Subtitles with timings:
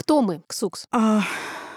[0.00, 0.86] кто мы, Ксукс?
[0.92, 1.22] А,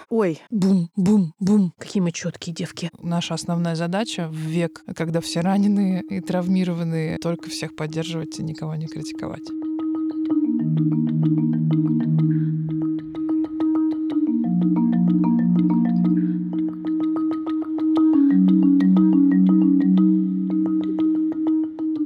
[0.08, 1.74] ой, Бум-бум-бум.
[1.78, 2.90] Какие мы четкие девки.
[3.02, 8.74] Наша основная задача в век, когда все раненые и травмированные, только всех поддерживать и никого
[8.76, 9.44] не критиковать.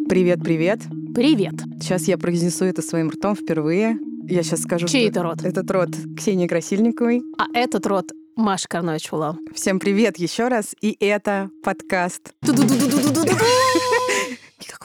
[0.09, 0.81] привет, привет.
[1.15, 1.55] Привет.
[1.81, 3.99] Сейчас я произнесу это своим ртом впервые.
[4.31, 5.43] Я сейчас скажу, Чей это род?
[5.43, 7.23] этот род Ксении Красильниковой.
[7.39, 9.39] А этот род Маша Карнович Фула.
[9.55, 10.75] Всем привет еще раз.
[10.83, 12.35] И это подкаст.
[12.43, 12.67] Никакого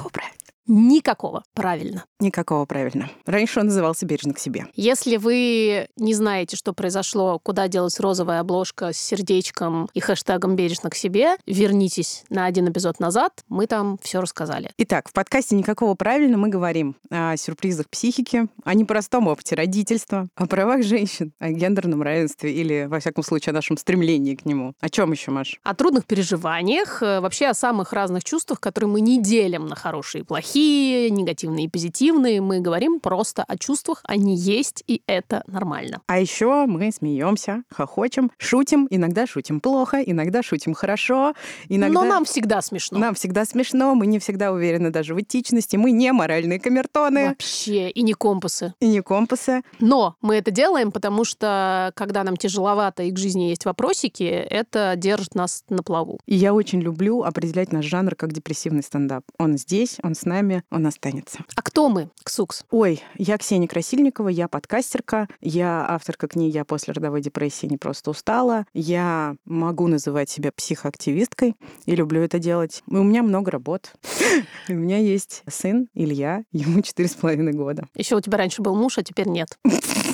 [0.10, 0.33] правильно.
[0.76, 1.44] Никакого.
[1.54, 2.06] Правильно.
[2.20, 3.12] Никакого правильно.
[3.28, 4.66] Раньше он назывался «Бережно к себе».
[4.74, 10.90] Если вы не знаете, что произошло, куда делась розовая обложка с сердечком и хэштегом «Бережно
[10.90, 14.72] к себе», вернитесь на один эпизод назад, мы там все рассказали.
[14.80, 20.48] Итак, в подкасте «Никакого правильно» мы говорим о сюрпризах психики, о непростом опыте родительства, о
[20.48, 24.74] правах женщин, о гендерном равенстве или, во всяком случае, о нашем стремлении к нему.
[24.80, 25.60] О чем еще, Маш?
[25.62, 30.24] О трудных переживаниях, э, вообще о самых разных чувствах, которые мы не делим на хорошие
[30.24, 30.63] и плохие,
[31.12, 32.42] негативные и позитивные.
[32.42, 36.02] Мы говорим просто о чувствах, они есть, и это нормально.
[36.08, 38.88] А еще мы смеемся, хохочем, шутим.
[38.90, 41.34] Иногда шутим плохо, иногда шутим хорошо.
[41.70, 42.02] Иногда...
[42.02, 43.00] Но нам всегда смешно.
[43.00, 47.90] Нам всегда смешно, мы не всегда уверены даже в этичности, мы не моральные камертоны Вообще,
[47.90, 48.74] и не компасы.
[48.80, 49.64] и не компасы.
[49.80, 54.94] Но мы это делаем, потому что, когда нам тяжеловато и к жизни есть вопросики, это
[54.98, 56.20] держит нас на плаву.
[56.26, 59.24] И я очень люблю определять наш жанр как депрессивный стендап.
[59.38, 61.40] Он здесь, он с нами, он останется.
[61.56, 62.66] А кто мы, Ксукс?
[62.72, 68.12] Ой, я Ксения Красильникова, я подкастерка, я авторка книги «Я после родовой депрессии не просто
[68.12, 71.56] устала», я могу называть себя психоактивисткой
[71.86, 72.84] и люблю это делать.
[72.90, 73.94] И у меня много работ.
[74.70, 77.88] У меня есть сын Илья, ему четыре с половиной года.
[77.96, 79.58] Еще у тебя раньше был муж, а теперь нет.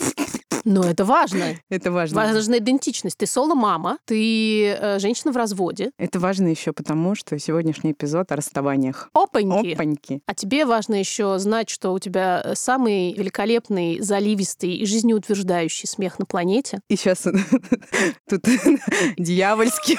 [0.70, 1.56] Но это важно.
[1.70, 2.16] Это важно.
[2.16, 3.18] Важна идентичность.
[3.18, 5.90] Ты соло-мама, ты э, женщина в разводе.
[5.98, 9.10] Это важно еще потому, что сегодняшний эпизод о расставаниях.
[9.14, 9.74] Опаньки.
[9.74, 10.22] Опаньки.
[10.28, 16.20] А тебе важно еще знать, что у тебя э, самый великолепный, заливистый и жизнеутверждающий смех
[16.20, 16.82] на планете.
[16.88, 17.24] И сейчас
[18.30, 18.44] тут
[19.18, 19.98] дьявольски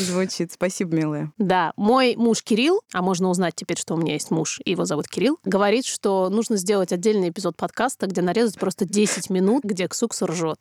[0.00, 0.52] звучит.
[0.52, 1.32] Спасибо, милая.
[1.36, 4.84] Да, мой муж Кирилл, а можно узнать теперь, что у меня есть муж, и его
[4.84, 8.99] зовут Кирилл, говорит, что нужно сделать отдельный эпизод подкаста, где нарезать просто 10
[9.30, 10.58] минут, где Ксукс ржет.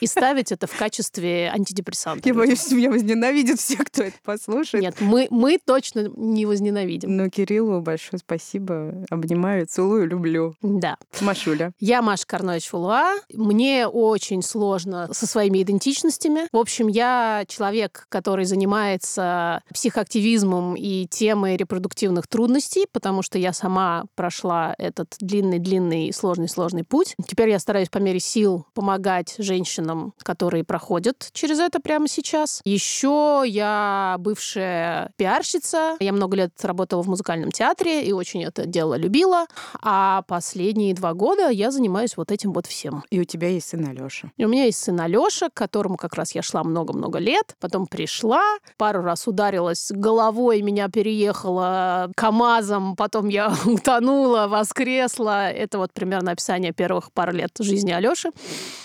[0.00, 2.28] И ставить это в качестве антидепрессанта.
[2.28, 4.82] Я боюсь, меня возненавидят все, кто это послушает.
[4.82, 7.16] Нет, мы, мы точно не возненавидим.
[7.16, 8.94] Ну, Кириллу большое спасибо.
[9.10, 10.54] Обнимаю, целую, люблю.
[10.62, 10.96] Да.
[11.20, 11.72] Машуля.
[11.80, 13.14] Я Маша Карнович Фулуа.
[13.32, 16.48] Мне очень сложно со своими идентичностями.
[16.52, 24.04] В общем, я человек, который занимается психоактивизмом и темой репродуктивных трудностей, потому что я сама
[24.14, 27.14] прошла этот длинный-длинный, сложный-сложный путь.
[27.26, 32.60] Теперь я стараюсь по мере сил помогать женщинам, которые проходят через это прямо сейчас.
[32.64, 35.96] Еще я бывшая пиарщица.
[35.98, 39.46] Я много лет работала в музыкальном театре и очень это дело любила.
[39.80, 43.02] А последние два года я занимаюсь вот этим вот всем.
[43.08, 44.30] И у тебя есть сын Алёша.
[44.36, 47.56] И у меня есть сын Алёша, к которому как раз я шла много-много лет.
[47.60, 48.42] Потом пришла,
[48.76, 55.50] пару раз ударилась головой, меня переехала КАМАЗом, потом я утонула, воскресла.
[55.50, 58.30] Это вот примерно описание первых пару лет жизни Алёши.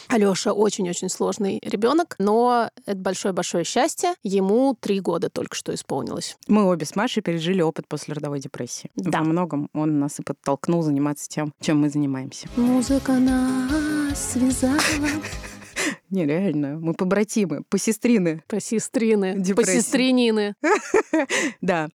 [0.07, 4.13] Алёша очень-очень сложный ребенок, но это большое-большое счастье.
[4.23, 6.37] Ему три года только что исполнилось.
[6.47, 8.89] Мы обе с Машей пережили опыт после родовой депрессии.
[8.95, 9.19] Да.
[9.19, 12.47] Во многом он нас и подтолкнул заниматься тем, чем мы занимаемся.
[12.55, 14.77] Музыка нас связала.
[16.09, 16.77] Нереально.
[16.79, 18.43] Мы побратимы, посестрины.
[18.47, 19.81] По сестрины, по Депрессия.
[19.81, 20.55] сестринины.
[21.61, 21.87] Да.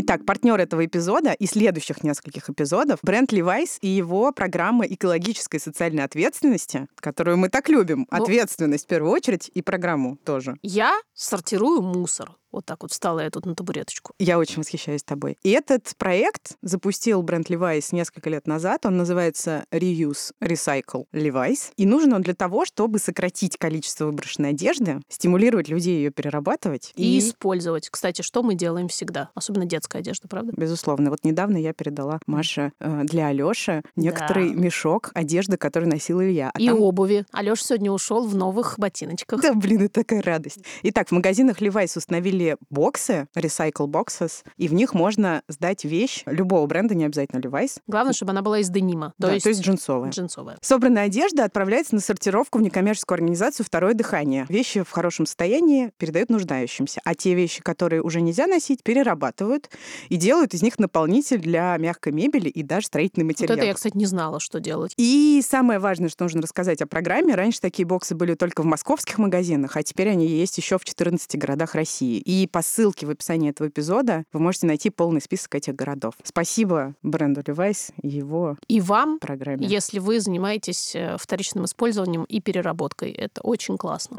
[0.00, 5.58] Итак, партнер этого эпизода и следующих нескольких эпизодов бренд Levi's и его программа экологической и
[5.58, 8.06] социальной ответственности, которую мы так любим.
[8.08, 10.56] Ну- Ответственность в первую очередь и программу тоже.
[10.62, 12.36] Я сортирую мусор.
[12.52, 14.12] Вот так вот встала я тут на табуреточку.
[14.18, 15.36] Я очень восхищаюсь тобой.
[15.42, 18.86] И этот проект запустил бренд Levi's несколько лет назад.
[18.86, 21.72] Он называется Reuse Recycle Levi's.
[21.76, 27.18] И нужен он для того, чтобы сократить количество выброшенной одежды, стимулировать людей ее перерабатывать И
[27.18, 27.90] использовать.
[27.90, 29.30] Кстати, что мы делаем всегда?
[29.34, 30.52] Особенно детская одежда, правда?
[30.56, 31.10] Безусловно.
[31.10, 34.54] Вот недавно я передала Маше э, для Алёши некоторый Да.
[34.60, 36.50] мешок одежды, который носил Илья.
[36.54, 37.26] А И там- обуви.
[37.32, 39.42] Алёша сегодня ушел в новых ботиночках.
[39.42, 40.60] Да, блин, это такая радость.
[40.82, 46.22] Итак, в магазинах Levi's установили были боксы, recycle boxes, и в них можно сдать вещь
[46.26, 47.80] любого бренда, не обязательно Levi's.
[47.88, 50.10] Главное, чтобы она была из денима, то, Да, есть, то есть джинсовая.
[50.10, 50.56] джинсовая.
[50.62, 54.46] Собранная одежда отправляется на сортировку в некоммерческую организацию «Второе дыхание».
[54.48, 59.68] Вещи в хорошем состоянии передают нуждающимся, а те вещи, которые уже нельзя носить, перерабатывают
[60.08, 63.56] и делают из них наполнитель для мягкой мебели и даже строительный Вот материал.
[63.58, 64.94] это я, кстати, не знала, что делать.
[64.96, 67.34] И самое важное, что нужно рассказать о программе.
[67.34, 71.36] Раньше такие боксы были только в московских магазинах, а теперь они есть еще в 14
[71.36, 72.18] городах России.
[72.28, 76.12] И по ссылке в описании этого эпизода вы можете найти полный список этих городов.
[76.22, 79.66] Спасибо бренду Levi's и его И вам, программе.
[79.66, 83.12] если вы занимаетесь э, вторичным использованием и переработкой.
[83.12, 84.18] Это очень классно.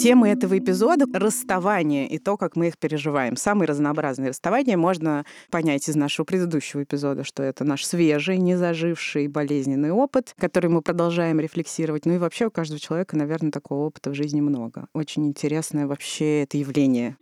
[0.00, 3.36] Тема этого эпизода— расставание и то, как мы их переживаем.
[3.36, 9.90] Самые разнообразные расставания можно понять из нашего предыдущего эпизода, что это наш свежий, незаживший болезненный
[9.90, 12.06] опыт, который мы продолжаем рефлексировать.
[12.06, 14.86] Ну и вообще у каждого человека, наверное, такого опыта в жизни много.
[14.94, 17.18] Очень интересное вообще это явление.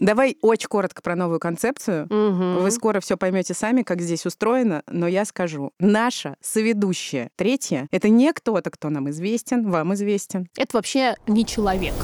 [0.00, 2.06] Давай очень коротко про новую концепцию.
[2.10, 2.58] Мгм.
[2.62, 5.72] Вы скоро все поймете сами, как здесь устроено, но я скажу.
[5.78, 10.48] Наша соведущая третья— это не кто-то, кто нам известен, вам известен.
[10.56, 11.94] Это вообще не человек.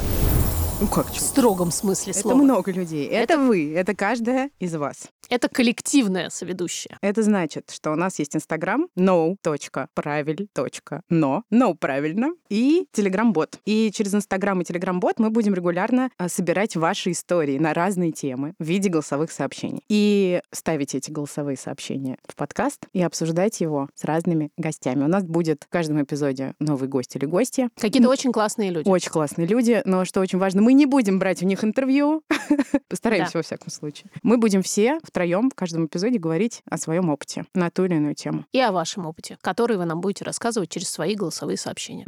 [0.80, 2.36] Ну как В строгом смысле Это слова.
[2.38, 3.06] много людей.
[3.06, 3.38] Это...
[3.38, 5.08] вы, это каждая из вас.
[5.30, 6.98] Это коллективная соведущая.
[7.02, 13.60] Это значит, что у нас есть Инстаграм no.правиль.но, no правильно, и Телеграм-бот.
[13.64, 18.54] И через Инстаграм и Телеграм-бот мы будем регулярно а, собирать ваши истории на разные темы
[18.58, 19.84] в виде голосовых сообщений.
[19.88, 25.04] И ставить эти голосовые сообщения в подкаст и обсуждать его с разными гостями.
[25.04, 27.70] У нас будет в каждом эпизоде новый гость или гостья.
[27.78, 28.88] Какие-то очень классные люди.
[28.88, 32.24] Очень классные люди, но что очень важно, мы не будем брать у них интервью.
[32.88, 33.38] Постараемся, Да.
[33.38, 34.10] во всяком случае.
[34.24, 38.14] Мы будем все втроем в каждом эпизоде говорить о своем опыте на ту или иную
[38.14, 38.46] тему.
[38.52, 42.06] И о вашем опыте, который вы нам будете рассказывать через свои голосовые сообщения.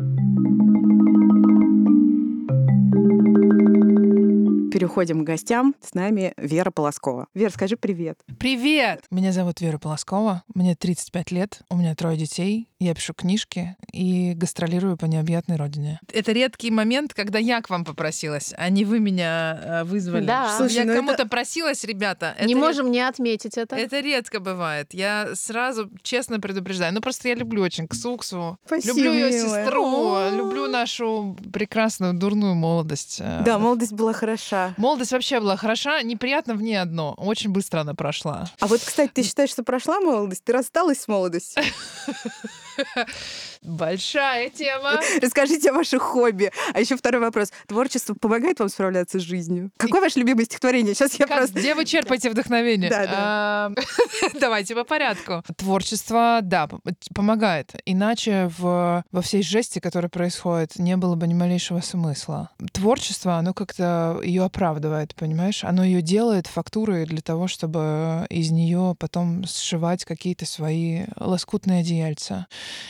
[4.82, 5.76] Переходим к гостям.
[5.80, 7.28] С нами Вера Полоскова.
[7.34, 8.18] Вера, скажи привет.
[8.40, 9.04] Привет!
[9.12, 14.32] Меня зовут Вера Полоскова, мне 35 лет, у меня трое детей, я пишу книжки и
[14.34, 16.00] гастролирую по необъятной родине.
[16.12, 20.24] Это редкий момент, когда я к вам попросилась, а не вы меня э, вызвали.
[20.26, 20.56] Да.
[20.56, 22.34] Слушай, я ну это- кому-то просилась, ребята.
[22.44, 23.76] не это можем не отметить это.
[23.76, 24.92] Это редко бывает.
[24.94, 26.92] Я сразу честно предупреждаю.
[26.92, 28.58] Ну, просто я люблю очень Ксуксу.
[28.66, 29.84] Спасибо, люблю ее сестру.
[29.84, 30.30] О.
[30.30, 33.18] Люблю нашу прекрасную, дурную молодость.
[33.20, 34.71] Э, Да, молодость была хороша.
[34.76, 37.14] Молодость вообще была хороша, неприятно в ней одно.
[37.16, 38.50] Очень быстро она прошла.
[38.60, 40.44] А вот, кстати, ты считаешь, что прошла молодость?
[40.44, 41.62] Ты рассталась с молодостью?
[43.62, 45.00] Большая тема.
[45.22, 46.50] Расскажите о ваших хобби.
[46.74, 47.52] А еще второй вопрос.
[47.66, 49.70] Творчество помогает вам справляться с жизнью?
[49.76, 50.94] Какое ваше любимое стихотворение?
[50.94, 51.58] Сейчас я Как- просто...
[51.58, 52.90] Где вы черпаете вдохновение?
[52.90, 53.70] Да,
[54.40, 55.42] Давайте по порядку.
[55.56, 56.68] Творчество, да,
[57.14, 57.72] помогает.
[57.84, 62.50] Иначе в, во всей жести, которая происходит, не было бы ни малейшего смысла.
[62.72, 65.62] Творчество, оно как-то ее оправдывает, понимаешь?
[65.64, 72.46] Оно ее делает фактурой для того, чтобы из нее потом сшивать какие-то свои лоскутные одеяльца.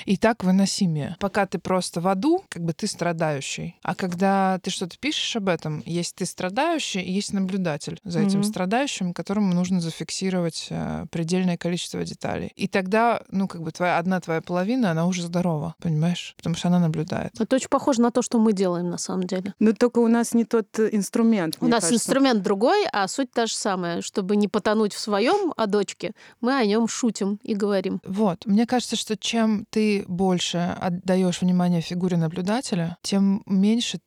[0.07, 1.17] И так выносимее.
[1.19, 3.77] Пока ты просто в аду, как бы ты страдающий.
[3.83, 8.41] А когда ты что-то пишешь об этом, есть ты страдающий, и есть наблюдатель за этим
[8.41, 8.45] Мгм.
[8.45, 12.53] страдающим, которому нужно зафиксировать э, предельное количество деталей.
[12.57, 16.35] И тогда, ну, как бы твоя одна твоя половина, она уже здорова, понимаешь?
[16.37, 17.33] Потому что она наблюдает.
[17.41, 19.55] Это очень похоже на то, что мы делаем на самом деле.
[19.59, 21.95] Но только у нас не тот э, инструмент, У нас кажется.
[21.95, 24.01] инструмент другой, а суть та же самая.
[24.03, 28.01] Чтобы не потонуть в своем о дочке, мы о нем шутим и говорим.
[28.05, 28.47] Вот.
[28.47, 33.99] Мне кажется, что чем ты больше отдаешь внимание фигуре наблюдателя, тем меньше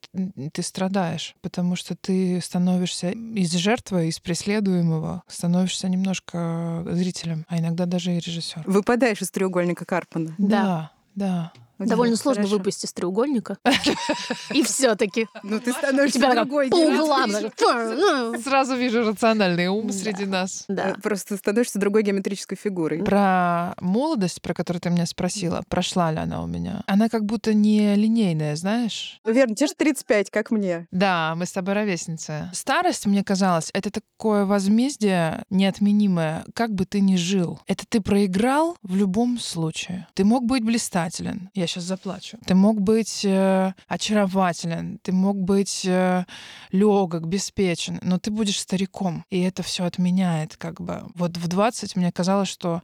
[0.54, 7.86] ты страдаешь, потому что ты становишься из жертвы, из преследуемого, становишься немножко зрителем, а иногда
[7.86, 8.64] даже и режиссером.
[8.66, 10.36] Выпадаешь из треугольника Карпана.
[10.38, 11.52] Да, да.
[11.78, 12.58] Довольно сложно Хорошо.
[12.58, 13.58] выпасть из треугольника.
[14.54, 15.28] И все-таки.
[15.44, 16.70] Ну, ты становишься другой.
[16.70, 17.32] по углам.
[17.32, 18.42] ну.
[18.42, 20.66] Сразу вижу рациональный ум среди нас.
[20.68, 20.92] Да.
[20.92, 23.04] Э, Просто становишься другой геометрической фигурой.
[23.04, 26.84] Про молодость, про которую ты меня спросила, прошла ли она у меня?
[26.88, 29.20] Она как будто не линейная, знаешь?
[29.26, 30.88] Ну, Верно, тебе же 35, как мне.
[30.92, 32.50] Да, мы с тобой ровесницы.
[32.54, 37.60] Старость, мне казалось, это такое возмездие неотменимое, как бы ты ни жил.
[37.68, 40.08] Это ты проиграл в любом случае.
[40.14, 41.50] Ты мог быть блистателен.
[41.54, 42.38] Я сейчас заплачу.
[42.46, 45.00] Ты мог быть э, очарователен.
[45.04, 46.26] Ты мог быть э,
[46.72, 48.00] легок, беспечен.
[48.02, 49.26] Но ты будешь стариком.
[49.30, 51.04] И это все отменяет как бы.
[51.16, 52.82] Вот в 20 мне казалось, что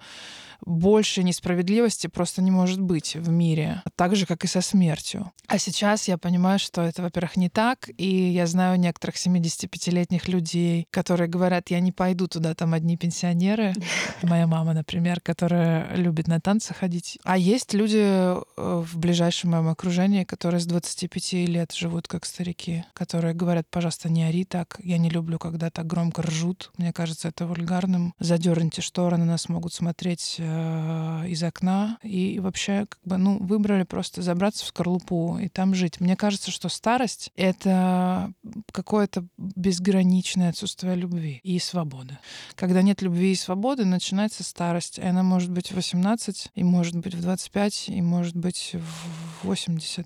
[0.65, 5.31] больше несправедливости просто не может быть в мире, так же, как и со смертью.
[5.47, 10.87] А сейчас я понимаю, что это, во-первых, не так, и я знаю некоторых 75-летних людей,
[10.91, 13.73] которые говорят, я не пойду туда, там одни пенсионеры,
[14.21, 17.17] моя мама, например, которая любит на танцы ходить.
[17.23, 18.41] А есть люди э,
[18.79, 24.23] в ближайшем моем окружении, которые с 25 лет живут как старики, которые говорят, пожалуйста, не
[24.23, 28.13] ори так, я не люблю, когда так громко ржут, мне кажется, это вульгарным.
[28.19, 31.97] Задерните шторы, на нас могут смотреть э, из окна.
[32.03, 35.99] И вообще, как бы, ну, выбрали просто забраться в скорлупу и там жить.
[35.99, 38.31] Мне кажется, что старость— это
[38.71, 42.17] какое-то безграничное отсутствие любви и свободы.
[42.55, 44.97] Когда нет любви и свободы, начинается старость.
[44.97, 48.60] И она может быть в 18, и может быть в 25, и может быть
[49.43, 50.05] 80.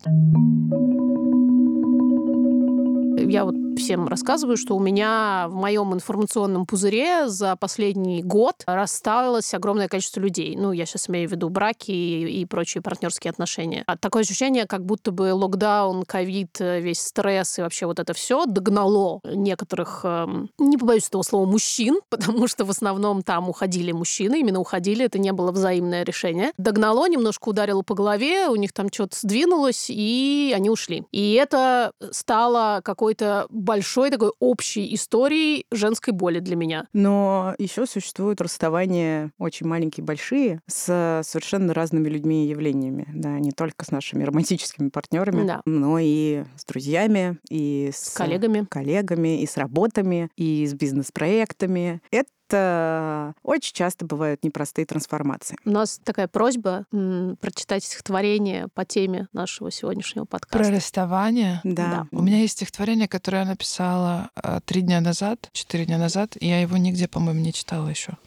[3.28, 9.54] Я вот всем рассказываю, что у меня в моем информационном пузыре за последний год рассталось
[9.54, 10.56] огромное количество людей.
[10.56, 13.84] Ну, я сейчас имею в виду браки и, и прочие партнерские отношения.
[13.88, 18.46] А такое ощущение, как будто бы локдаун, ковид, весь стресс и вообще вот это все
[18.46, 24.40] догнало некоторых, эм, не побоюсь этого слова, мужчин, потому что в основном там уходили мужчины,
[24.40, 26.52] именно уходили, это не было взаимное решение.
[26.58, 31.06] Догнало, немножко ударило по голове, у них там что-то сдвинулось, и они ушли.
[31.12, 36.88] И это стало какой-то большой такой общей историей женской боли для меня.
[36.94, 43.08] Но еще существуют расставания очень маленькие, большие, с совершенно разными людьми и явлениями.
[43.14, 45.62] Да, не только с нашими романтическими партнерами, Да.
[45.66, 48.66] но и с друзьями, и с, С коллегами.
[48.70, 52.02] коллегами, и с работами, и с бизнес-проектами.
[52.12, 55.58] Это очень часто бывают непростые трансформации.
[55.66, 60.58] У нас такая просьба м, прочитать стихотворение по теме нашего сегодняшнего подкаста.
[60.58, 61.62] Про расставание.
[61.64, 62.08] Да.
[62.12, 66.48] У меня есть стихотворение, которое я написала э, три дня назад, четыре дня назад, и
[66.48, 68.18] я его нигде, по-моему, не читала еще.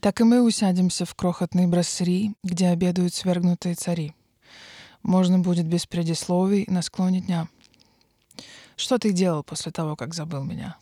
[0.00, 4.14] Так и мы усядемся в крохотной брасserie, где обедают свергнутые цари.
[5.02, 7.48] Можно будет без предисловий на склоне дня.
[8.76, 10.76] Что ты делал после того, как забыл меня?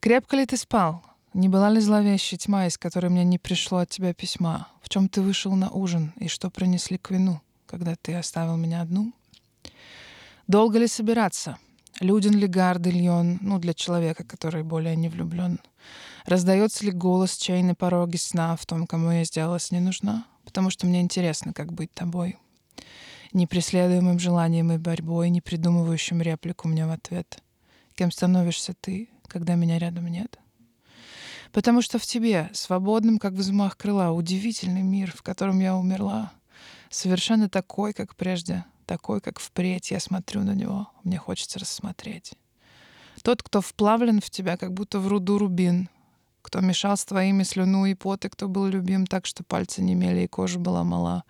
[0.00, 1.02] Крепко ли ты спал?
[1.34, 4.68] Не была ли зловещая тьма, из которой мне не пришло от тебя письма?
[4.80, 8.82] В чем ты вышел на ужин и что принесли к вину, когда ты оставил меня
[8.82, 9.12] одну?
[10.46, 11.58] Долго ли собираться?
[11.98, 15.58] Люден ли гардельон, ну, для человека, который более не влюблен?
[16.24, 20.26] Раздается ли голос чей на пороге сна в том, кому я сделалась не нужна?
[20.44, 22.36] Потому что мне интересно, как быть тобой.
[23.32, 27.42] Непреследуемым желанием и борьбой, не придумывающим реплику мне в ответ.
[27.96, 30.38] Кем становишься ты, когда меня рядом нет?
[31.54, 36.32] Потому что в тебе, свободным, как взмах крыла, удивительный мир, в котором я умерла,
[36.90, 42.32] совершенно такой, как прежде, такой, как впредь я смотрю на него, мне хочется рассмотреть.
[43.22, 45.88] Тот, кто вплавлен в тебя, как будто в руду рубин,
[46.42, 50.26] кто мешал с твоими слюну и поты, кто был любим так, что пальцы немели и
[50.26, 51.22] кожа была мала,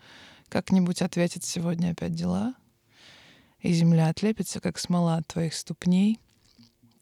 [0.48, 2.54] как-нибудь ответит сегодня опять дела,
[3.60, 6.18] и земля отлепится, как смола от твоих ступней,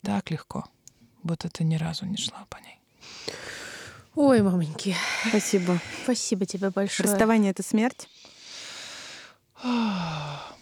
[0.02, 0.64] так легко,
[1.22, 2.81] будто ты ни разу не шла по ней.
[4.14, 4.94] Ой, мамоньки,
[5.28, 5.78] Спасибо.
[6.04, 7.08] спасибо тебе большое.
[7.08, 8.08] Расставание— это смерть?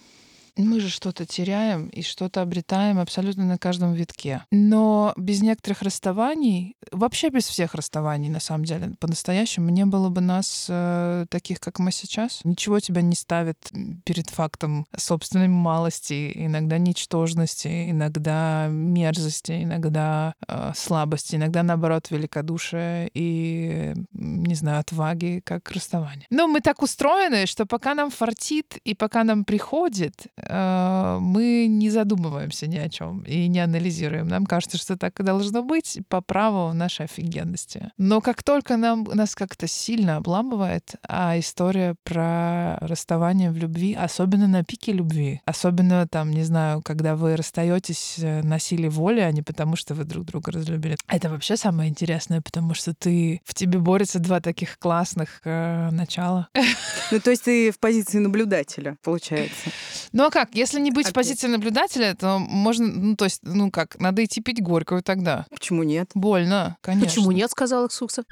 [0.60, 4.44] Мы же что-то теряем и что-то обретаем абсолютно на каждом витке.
[4.50, 10.20] Но без некоторых расставаний, вообще без всех расставаний, на самом деле, по-настоящему не было бы
[10.20, 12.40] нас э, таких, как мы сейчас.
[12.44, 13.70] Ничего тебя не ставит
[14.04, 23.94] перед фактом собственной малости, иногда ничтожности, иногда мерзости, иногда э, слабости, иногда, наоборот, великодушия и,
[24.12, 26.26] не знаю, отваги, как расставание.
[26.30, 31.90] Но мы так устроены, что пока нам фартит и пока нам приходит, э, мы не
[31.90, 34.28] задумываемся ни о чем и не анализируем.
[34.28, 37.90] Нам кажется, что так и должно быть по праву нашей офигенности.
[37.98, 44.48] Но как только нам, нас как-то сильно обламывает, а история про расставание в любви, особенно
[44.48, 49.30] на пике любви, особенно там, не знаю, когда вы расстаетесь э, на силе воли, а
[49.32, 50.96] не потому, что вы друг друга разлюбили.
[51.08, 56.48] Это вообще самое интересное, потому что ты в тебе борются два таких классных э, начала.
[57.10, 59.70] Ну, то есть ты в позиции наблюдателя, получается.
[60.12, 60.54] Ну а как?
[60.54, 61.14] Если не быть в Окей.
[61.14, 65.44] позиции наблюдателя, то можно, ну то есть, ну как, надо идти пить горькую тогда.
[65.50, 66.12] Почему нет?
[66.14, 67.08] Больно, конечно.
[67.08, 68.22] Почему нет, сказала Ксукса.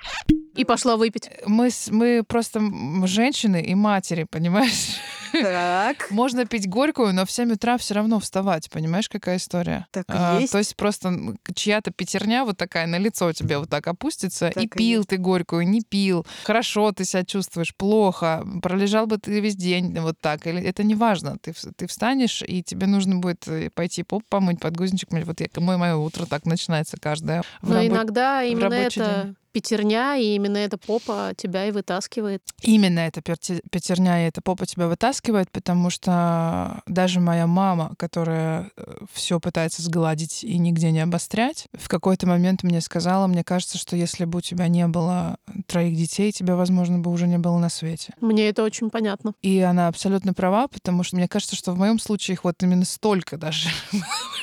[0.54, 1.28] И пошла выпить.
[1.44, 2.60] Мы, мы просто
[3.04, 5.00] женщины и матери, понимаешь?
[5.32, 6.06] Так.
[6.10, 9.86] Можно пить горькую, но в 7 утра все равно вставать, понимаешь, какая история?
[9.90, 10.52] Так и А, есть.
[10.52, 11.12] То есть просто
[11.54, 15.08] чья-то пятерня вот такая на лицо тебе вот так опустится, Так и и пил есть.
[15.10, 20.16] ты горькую, не пил, хорошо ты себя чувствуешь, плохо, пролежал бы ты весь день вот
[20.20, 24.22] так, или это не важно, ты, ты встанешь, и тебе нужно будет э, пойти поп
[24.28, 25.24] помыть, подгузничек, мыть.
[25.26, 27.42] вот я, мое, мое утро так начинается каждое.
[27.62, 29.36] в Но рабо- иногда именно рабочий это день.
[29.58, 32.42] Пятерня, и именно эта попа тебя и вытаскивает.
[32.62, 38.70] Именно эта пятерня и эта попа тебя вытаскивает, потому что даже моя мама, которая
[39.12, 43.96] все пытается сгладить и нигде не обострять, в какой-то момент мне сказала, мне кажется, что
[43.96, 47.68] если бы у тебя не было троих детей, тебя, возможно, бы уже не было на
[47.68, 48.14] свете.
[48.20, 49.32] Мне это очень понятно.
[49.42, 52.84] И она абсолютно права, потому что мне кажется, что в моем случае их вот именно
[52.84, 53.68] столько даже.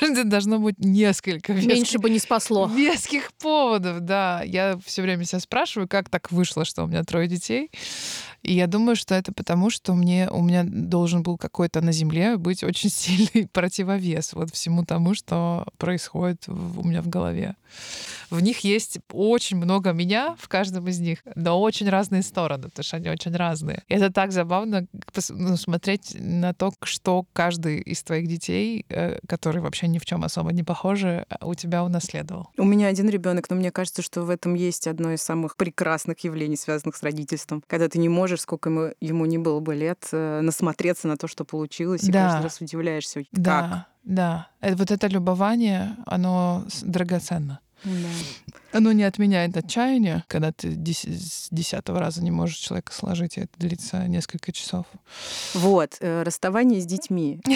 [0.24, 1.54] Должно быть несколько.
[1.54, 2.66] Меньше бы не спасло.
[2.66, 4.42] Веских поводов, да.
[4.42, 7.70] Я все время себя спрашиваю, как так вышло, что у меня трое детей.
[8.46, 12.36] И я думаю, что это потому, что мне, у меня должен был какой-то на Земле
[12.36, 17.56] быть очень сильный противовес вот всему тому, что происходит у меня в голове.
[18.30, 22.84] В них есть очень много меня в каждом из них, но очень разные стороны, потому
[22.84, 23.82] что они очень разные.
[23.88, 24.86] И это так забавно
[25.28, 30.24] ну, смотреть на то, что каждый из твоих детей, э, который вообще ни в чем
[30.24, 32.50] особо не похожи, у тебя унаследовал.
[32.56, 36.20] У меня один ребенок, но мне кажется, что в этом есть одно из самых прекрасных
[36.20, 40.08] явлений, связанных с родительством, когда ты не можешь, сколько ему, ему не было бы лет,
[40.12, 43.28] э, насмотреться на то, что получилось, и каждый раз удивляешься, как.
[43.32, 44.48] Да, да.
[44.60, 47.60] Это, вот это любование, оно драгоценно.
[47.84, 48.08] Да.
[48.72, 53.52] Оно не отменяет отчаяние, когда ты с десятого раза не можешь человека сложить, и это
[53.58, 54.86] длится несколько часов.
[55.54, 57.40] Вот, э, расставание с детьми.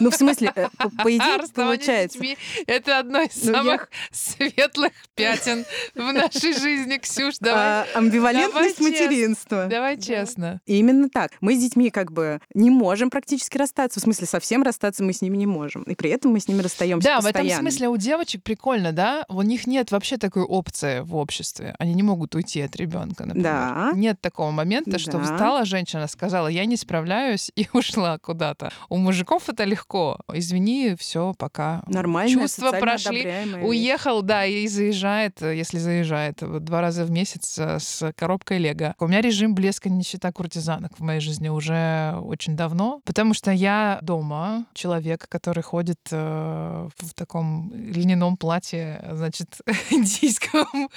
[0.00, 2.18] Ну, в смысле, э, по, по идее, получается.
[2.18, 2.36] Детьми—
[2.66, 4.08] это одно из ну, самых я...
[4.10, 5.64] светлых пятен
[5.94, 7.34] в нашей жизни, Ксюш.
[7.40, 7.62] Давай.
[7.62, 9.66] А, амбивалентность давай материнства.
[9.66, 10.02] Давай да.
[10.02, 10.60] честно.
[10.66, 11.32] И именно так.
[11.40, 14.00] Мы с детьми как бы не можем практически расстаться.
[14.00, 15.82] В смысле, совсем расстаться мы с ними не можем.
[15.82, 17.48] И при этом мы с ними расстаемся Да, постоянно.
[17.48, 19.24] в этом смысле у девочек прикольно, да?
[19.28, 21.74] У них нет вообще такой опции в обществе.
[21.78, 23.50] Они не могут уйти от ребенка, например.
[23.50, 23.90] Да.
[23.94, 24.98] Нет такого момента, да.
[24.98, 28.72] что встала женщина, сказала, я не справляюсь, и ушла куда-то.
[28.88, 30.18] У мужиков это легко легко.
[30.32, 31.82] Извини, все, пока.
[31.86, 32.32] Нормально.
[32.32, 33.26] Чувства прошли.
[33.62, 38.94] Уехал, да, и заезжает, если заезжает, два раза в месяц э, с коробкой Лего.
[38.98, 43.98] У меня режим блеска нищета куртизанок в моей жизни уже очень давно, потому что я
[44.02, 50.88] дома человек, который ходит э, в таком льняном платье, значит, индийском,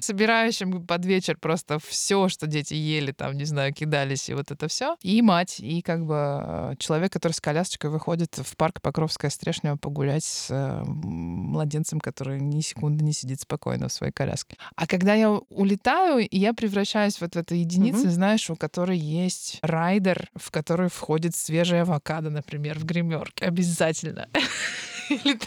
[0.00, 4.68] собирающем под вечер просто все, что дети ели, там, не знаю, кидались, и вот это
[4.68, 4.96] все.
[5.02, 9.76] И мать, и как бы э, человек, который с колясочкой выходит в парк Покровская Стрешнева
[9.76, 14.56] погулять с э, младенцем, который ни секунды не сидит спокойно в своей коляске.
[14.74, 18.10] А когда я улетаю, я превращаюсь вот в эту единицу, mm-hmm.
[18.10, 23.44] знаешь, у которой есть райдер, в который входит свежая авокадо, например, в гримерке.
[23.44, 24.28] Обязательно.
[25.10, 25.38] Или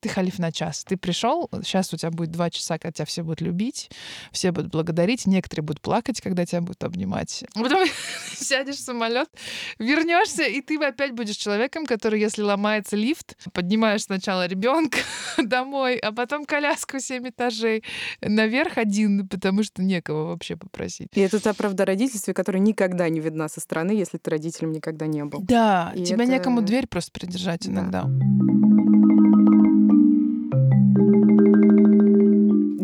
[0.00, 0.84] ты халиф на час.
[0.84, 3.90] Ты пришел, сейчас у тебя будет два часа, когда тебя все будут любить,
[4.30, 7.44] все будут благодарить, некоторые будут плакать, когда тебя будут обнимать.
[7.54, 7.86] А потом
[8.34, 9.28] сядешь в самолет,
[9.78, 14.98] вернешься, и ты опять будешь человеком, который, если ломается лифт, поднимаешь сначала ребенка
[15.38, 17.84] домой, а потом коляску семь этажей
[18.20, 21.08] наверх один, потому что некого вообще попросить.
[21.14, 25.06] И это та правда родительстве, которая никогда не видна со стороны, если ты родителем никогда
[25.06, 25.40] не был.
[25.42, 26.32] Да, и тебя это...
[26.32, 28.02] некому дверь просто придержать иногда.
[28.02, 28.41] Да.
[28.42, 29.61] うん。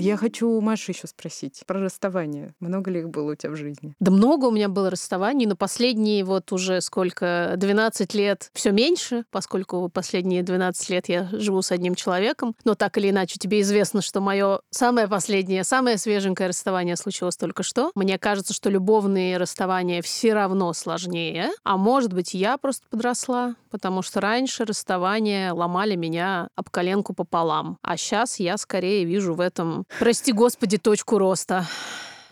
[0.01, 2.55] Я хочу у Маши еще спросить про расставание.
[2.61, 3.95] Много ли их было у тебя в жизни?
[3.99, 9.25] Да много у меня было расставаний, но последние вот уже сколько, 12 лет все меньше,
[9.31, 12.55] поскольку последние 12 лет я живу с одним человеком.
[12.65, 17.65] Но так или иначе тебе известно, что мое самое последнее, самое свеженькое расставание случилось только
[17.65, 17.91] что.
[17.97, 21.51] Мне кажется, что любовные расставания все равно сложнее.
[21.65, 27.79] А может быть, я просто подросла, потому что раньше расставания ломали меня об коленку пополам.
[27.83, 31.67] А сейчас я скорее вижу в этом Прости, Господи, точку роста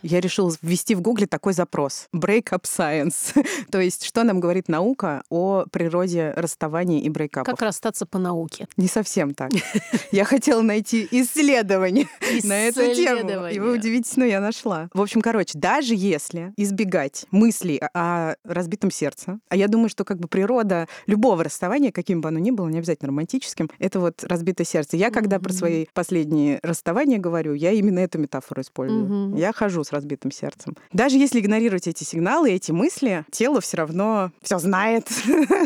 [0.07, 2.09] я решила ввести в Гугле такой запрос.
[2.14, 3.35] Breakup Science.
[3.71, 7.53] То есть, что нам говорит наука о природе расставаний и брейкапов?
[7.53, 8.69] Как расстаться по науке?
[8.77, 9.51] Не совсем так.
[10.12, 12.09] Я хотела найти исследование
[12.45, 13.49] на эту тему.
[13.49, 14.88] И вы удивитесь, но я нашла.
[14.95, 20.19] В общем, короче, даже если избегать мыслей о разбитом сердце, а я думаю, что как
[20.19, 24.64] бы природа любого расставания, каким бы оно ни было, не обязательно романтическим, это вот разбитое
[24.64, 24.97] сердце.
[24.97, 29.37] Я когда про свои последние расставания говорю, я именно эту метафору использую.
[29.37, 30.76] Я хожу с разбитым сердцем.
[30.92, 35.09] Даже если игнорировать эти сигналы, эти мысли, тело все равно все знает,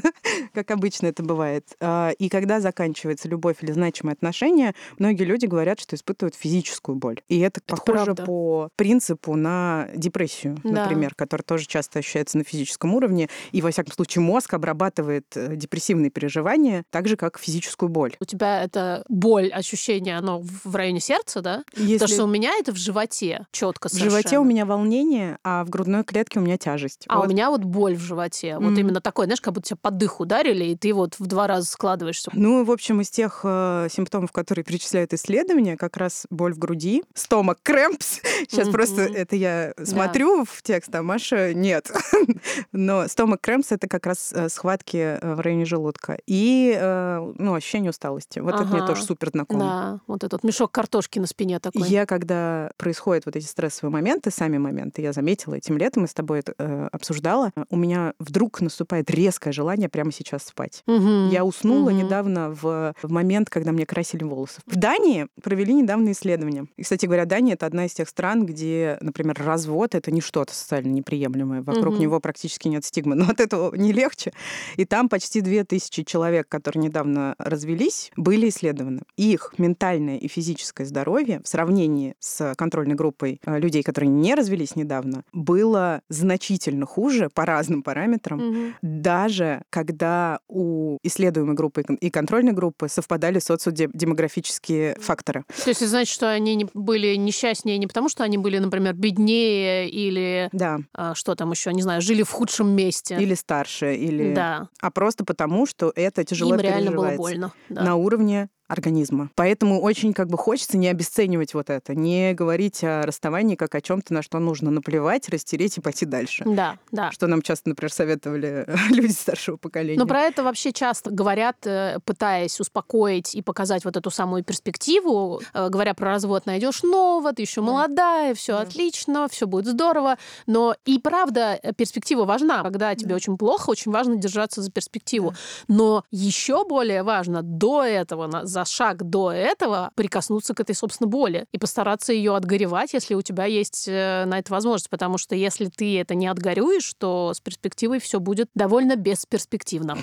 [0.54, 1.66] как обычно это бывает.
[1.80, 7.20] А, и когда заканчивается любовь или значимые отношения, многие люди говорят, что испытывают физическую боль.
[7.28, 8.24] И это, это похоже правда.
[8.24, 10.82] по принципу на депрессию, да.
[10.82, 13.28] например, которая тоже часто ощущается на физическом уровне.
[13.52, 18.16] И, во всяком случае, мозг обрабатывает э, депрессивные переживания так же, как физическую боль.
[18.20, 21.64] У тебя это боль, ощущение, оно в районе сердца, да?
[21.76, 21.94] Если...
[21.94, 25.70] Потому что у меня это в животе четко в животе у меня волнение, а в
[25.70, 27.04] грудной клетке у меня тяжесть.
[27.08, 27.26] А вот.
[27.26, 28.48] у меня вот боль в животе.
[28.50, 28.68] Mm.
[28.68, 31.46] Вот именно такой, знаешь, как будто тебя под дых ударили, и ты вот в два
[31.46, 32.30] раза складываешься.
[32.34, 37.02] Ну, в общем, из тех э, симптомов, которые перечисляют исследования, как раз боль в груди,
[37.14, 38.20] стомак крэмпс.
[38.48, 38.72] Сейчас mm-hmm.
[38.72, 40.44] просто это я смотрю да.
[40.44, 41.90] в текст, а Маша нет.
[42.72, 46.18] Но стомак крэмпс это как раз э, схватки э, в районе желудка.
[46.26, 48.38] И э, ну, ощущение усталости.
[48.38, 48.64] Вот ага.
[48.64, 49.60] это мне тоже супер знакомо.
[49.60, 51.88] Да, вот этот мешок картошки на спине такой.
[51.88, 53.99] Я, когда происходят вот эти стрессовые моменты,
[54.30, 58.60] сами моменты, я заметила этим летом, мы с тобой это э, обсуждала, у меня вдруг
[58.60, 60.82] наступает резкое желание прямо сейчас спать.
[60.86, 61.28] Угу.
[61.30, 61.98] Я уснула угу.
[61.98, 64.60] недавно в, в момент, когда мне красили волосы.
[64.66, 66.66] В Дании провели недавно исследование.
[66.76, 70.54] И, кстати говоря, Дания— это одна из тех стран, где, например, развод— это не что-то
[70.54, 71.62] социально неприемлемое.
[71.62, 72.02] Вокруг угу.
[72.02, 73.14] него практически нет стигмы.
[73.14, 74.32] Но от этого не легче.
[74.76, 79.02] И там почти две тысячи человек, которые недавно развелись, были исследованы.
[79.16, 84.76] Их ментальное и физическое здоровье в сравнении с контрольной группой э, людей, которые не развелись
[84.76, 88.56] недавно, было значительно хуже по разным параметрам, угу.
[88.82, 95.44] даже когда у исследуемой группы и контрольной группы совпадали социодемографические факторы.
[95.64, 99.88] То есть это значит, что они были несчастнее не потому, что они были, например, беднее
[99.88, 100.78] или да.
[100.94, 103.16] а, что там еще, не знаю, жили в худшем месте.
[103.18, 104.34] Или старше, или...
[104.34, 104.68] Да.
[104.80, 107.52] А просто потому, что это тяжело Им реально было больно.
[107.68, 107.82] Да.
[107.82, 109.30] На уровне организма.
[109.34, 113.80] Поэтому очень как бы хочется не обесценивать вот это, не говорить о расставании как о
[113.80, 116.44] чем-то, на что нужно наплевать, растереть и пойти дальше.
[116.46, 117.10] Да, да.
[117.10, 119.98] Что нам часто, например, советовали люди старшего поколения.
[119.98, 125.42] Но про это вообще часто говорят, э, пытаясь успокоить и показать вот эту самую перспективу,
[125.52, 128.60] э, говоря про развод, найдешь нового, ты еще молодая, все да.
[128.60, 130.16] отлично, все будет здорово.
[130.46, 132.62] Но и правда э, перспектива важна.
[132.62, 133.16] Когда тебе да.
[133.16, 135.30] очень плохо, очень важно держаться за перспективу.
[135.30, 135.74] Да.
[135.74, 141.08] Но еще более важно до этого за за шаг до этого прикоснуться к этой, собственно,
[141.08, 144.90] боли и постараться ее отгоревать, если у тебя есть э, на это возможность.
[144.90, 149.98] Потому что если ты это не отгорюешь, то с перспективой все будет довольно бесперспективно.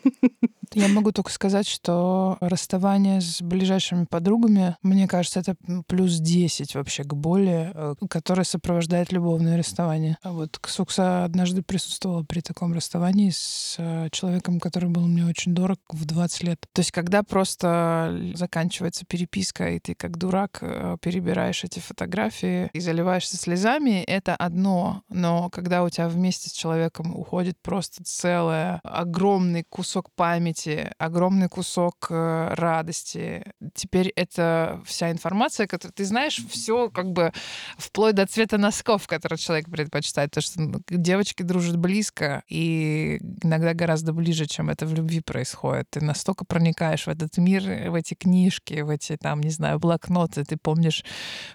[0.73, 5.55] Я могу только сказать, что расставание с ближайшими подругами, мне кажется, это
[5.87, 10.17] плюс 10 вообще к боли, э, которая сопровождает любовное расставание.
[10.23, 15.55] А вот Ксукса однажды присутствовала при таком расставании с э, человеком, который был мне очень
[15.55, 16.59] дорог в 20 лет.
[16.73, 22.79] То есть когда просто заканчивается переписка, и ты как дурак э, перебираешь эти фотографии и
[22.79, 25.03] заливаешься слезами, это одно.
[25.09, 32.07] Но когда у тебя вместе с человеком уходит просто целое, огромный кусок памяти, огромный кусок
[32.09, 33.43] э, радости.
[33.75, 37.33] Теперь это вся информация, которую ты знаешь, все как бы
[37.77, 40.29] вплоть до цвета носков, который человек предпочитает.
[40.29, 45.87] Потому что ну, девочки дружат близко и иногда гораздо ближе, чем это в любви происходит.
[45.89, 50.43] Ты настолько проникаешь в этот мир, в эти книжки, в эти, там, не знаю, блокноты.
[50.43, 51.03] Ты помнишь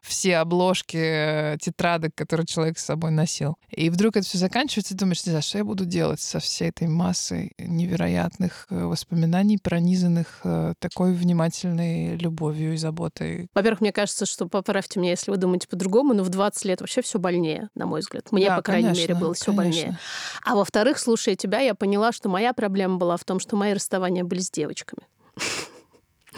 [0.02, 3.56] все обложки э, тетрадок, которые человек с собой носил.
[3.70, 6.70] И вдруг это все заканчивается, и думаешь, не знаю, что я буду делать со всей
[6.70, 13.48] этой массой невероятных э, воспоминаний, пронизанных э, такой внимательной любовью и заботой.
[13.54, 17.02] Во-первых, мне кажется, что поправьте меня, если вы думаете по-другому, но в 20 лет вообще
[17.02, 18.32] все больнее, на мой взгляд.
[18.32, 19.98] Мне, да, по крайней конечно, мере, было все больнее.
[20.44, 24.24] А во-вторых, слушая тебя, я поняла, что моя проблема была в том, что мои расставания
[24.24, 25.02] были с девочками.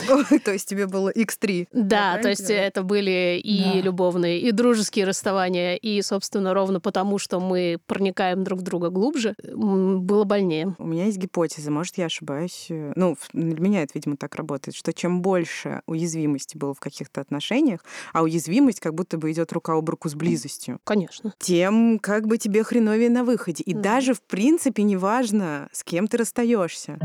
[0.44, 1.68] То есть тебе было X3.
[1.72, 7.40] Да, то есть это были и любовные, и дружеские расставания, и, собственно, ровно потому, что
[7.40, 10.74] мы проникаем друг в друга глубже, было больнее.
[10.78, 12.66] У меня есть гипотеза, может, я ошибаюсь.
[12.68, 17.80] Ну, для меня это, видимо, так работает, что чем больше уязвимости было в каких-то отношениях,
[18.12, 20.80] а уязвимость как будто бы идет рука об руку с близостью.
[20.84, 21.34] Конечно.
[21.38, 23.62] Тем как бы тебе хреновее на выходе.
[23.64, 26.98] И даже, в принципе, неважно, с кем ты расстаешься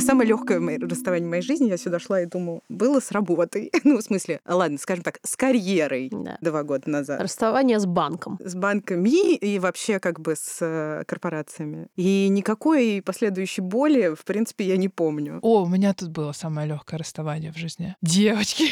[0.00, 3.70] самое легкое расставание в моей жизни, я сюда шла и думаю, было с работой.
[3.84, 6.38] ну, в смысле, ладно, скажем так, с карьерой да.
[6.40, 7.20] два года назад.
[7.20, 8.38] Расставание с банком.
[8.44, 11.88] С банками и вообще как бы с э, корпорациями.
[11.96, 15.38] И никакой последующей боли, в принципе, я не помню.
[15.42, 17.96] О, у меня тут было самое легкое расставание в жизни.
[18.02, 18.68] Девочки,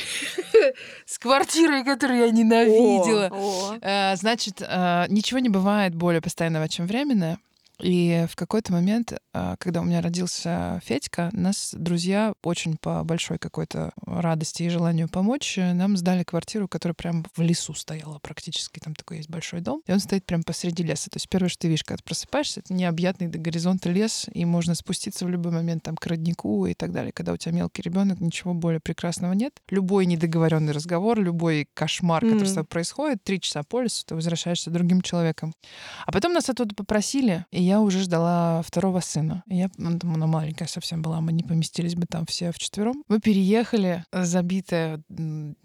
[1.06, 3.30] с квартирой, которую я ненавидела.
[3.80, 7.38] Э, значит, э, ничего не бывает более постоянного, чем временное.
[7.80, 13.38] И в какой-то момент, а, когда у меня родился Федька, нас друзья очень по большой
[13.38, 18.80] какой-то радости и желанию помочь э, нам сдали квартиру, которая прям в лесу стояла практически.
[18.80, 19.82] Там такой есть большой дом.
[19.86, 21.08] И он стоит прям посреди леса.
[21.10, 24.44] То есть первое, что ты видишь, когда ты просыпаешься, это необъятный до горизонта лес, и
[24.44, 27.12] можно спуститься в любой момент там к роднику и так далее.
[27.12, 29.54] Когда у тебя мелкий ребенок, ничего более прекрасного нет.
[29.70, 32.32] Любой недоговоренный разговор, любой кошмар, mm-hmm.
[32.32, 35.52] который с тобой происходит, три часа по лесу, ты возвращаешься другим человеком.
[36.06, 39.42] А потом нас оттуда попросили, и я уже ждала второго сына.
[39.46, 43.04] Я, ну, там она маленькая совсем была, мы не поместились бы там все вчетвером.
[43.09, 45.02] Мы переехали, забитая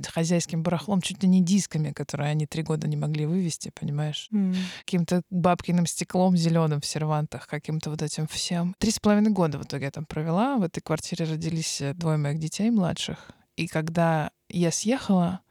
[0.06, 4.28] хозяйским барахлом, чуть ли не дисками, которые они три года не могли вывести, понимаешь?
[4.34, 4.56] Mm.
[4.86, 8.76] Каким-то бабкиным стеклом зеленым в сервантах, каким-то вот этим всем.
[8.80, 10.58] Три с половиной года в итоге я там провела.
[10.58, 13.32] В этой квартире родились э, двое моих детей младших.
[13.56, 15.42] И когда я съехала,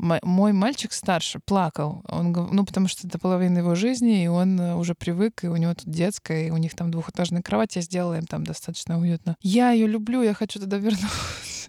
[0.00, 2.02] мой мальчик старше плакал.
[2.08, 5.56] Он, ну, потому что это половина его жизни, и он э, уже привык, и у
[5.56, 9.36] него тут детская, и у них там двухэтажная кровать, я сделала им там достаточно уютно.
[9.42, 11.59] Я ее люблю, я хочу туда вернуться.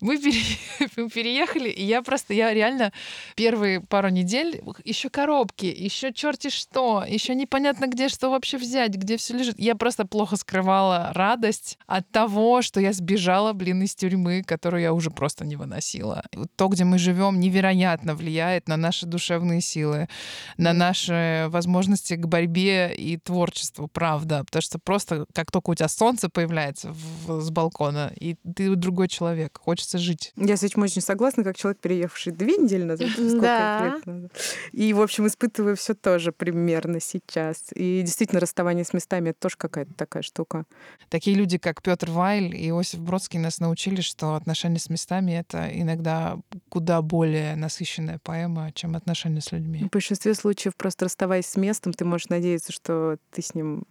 [0.00, 0.40] Мы, пере...
[0.96, 2.92] мы переехали, и я просто, я реально
[3.34, 9.16] первые пару недель еще коробки, еще черти что, еще непонятно где что вообще взять, где
[9.16, 9.58] все лежит.
[9.58, 14.92] Я просто плохо скрывала радость от того, что я сбежала, блин, из тюрьмы, которую я
[14.92, 16.24] уже просто не выносила.
[16.56, 20.08] То, где мы живем, невероятно влияет на наши душевные силы,
[20.56, 24.44] на наши возможности к борьбе и творчеству, правда.
[24.44, 29.08] Потому что просто как только у тебя солнце появляется в, с балкона, и ты другой
[29.08, 29.17] человек,
[29.58, 30.32] хочется жить.
[30.36, 33.08] Я с этим очень согласна, как человек, переехавший две недели назад,
[33.40, 33.84] да.
[33.84, 34.32] лет назад.
[34.72, 37.66] И, в общем, испытываю все тоже примерно сейчас.
[37.74, 40.64] И действительно, расставание с местами— это тоже какая-то такая штука.
[41.08, 45.68] Такие люди, как Петр Вайль и Иосиф Бродский, нас научили, что отношения с местами— это
[45.72, 49.84] иногда куда более насыщенная поэма, чем отношения с людьми.
[49.84, 53.84] В большинстве случаев, просто расставаясь с местом, ты можешь надеяться, что ты с ним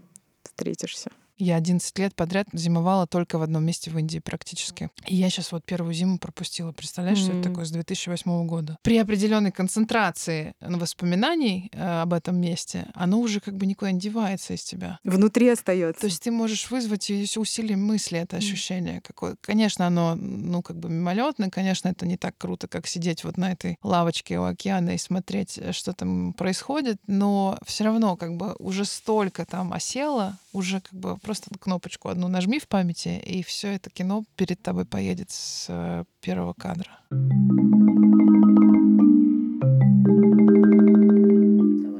[0.43, 1.11] встретишься.
[1.37, 4.89] Я 11 лет подряд зимовала только в одном месте в Индии практически.
[5.05, 6.71] И я сейчас вот первую зиму пропустила.
[6.71, 7.23] Представляешь, mm-hmm.
[7.23, 8.77] что это такое с 2008 года?
[8.81, 14.53] При определенной концентрации воспоминаний э, об этом месте, оно уже как бы никуда не девается
[14.53, 14.99] из тебя.
[15.03, 16.01] Внутри остается.
[16.01, 19.01] То есть ты можешь вызвать усилием мысли это ощущение.
[19.01, 19.35] Какое...
[19.41, 23.51] Конечно, оно, ну, как бы мимолетное, конечно, это не так круто, как сидеть вот на
[23.51, 28.55] этой лавочке у океана и смотреть, э, что там происходит, но все равно как бы
[28.59, 33.75] уже столько там осело, уже как бы просто кнопочку одну нажми в памяти, и все
[33.75, 36.99] это кино перед тобой поедет с э, первого кадра.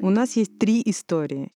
[0.01, 1.51] У нас есть три истории.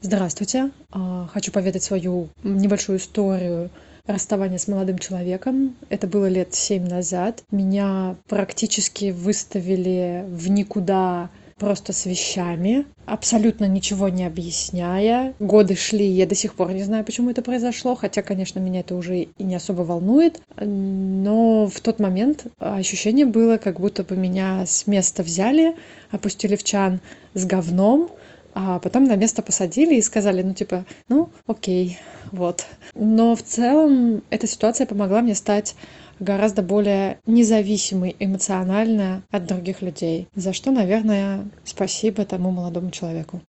[0.00, 0.70] Здравствуйте.
[0.90, 3.70] А, хочу поведать свою небольшую историю
[4.06, 5.76] расставания с молодым человеком.
[5.88, 7.42] Это было лет семь назад.
[7.50, 15.34] Меня практически выставили в никуда просто с вещами, абсолютно ничего не объясняя.
[15.38, 18.94] Годы шли, я до сих пор не знаю, почему это произошло, хотя, конечно, меня это
[18.94, 20.40] уже и не особо волнует.
[20.60, 25.76] Но в тот момент ощущение было, как будто бы меня с места взяли,
[26.10, 27.00] опустили в чан
[27.34, 28.10] с говном,
[28.54, 31.98] а потом на место посадили и сказали, ну типа, ну окей,
[32.30, 32.66] вот.
[32.94, 35.74] Но в целом эта ситуация помогла мне стать
[36.18, 43.40] гораздо более независимой эмоционально от других людей, за что, наверное, спасибо тому молодому человеку.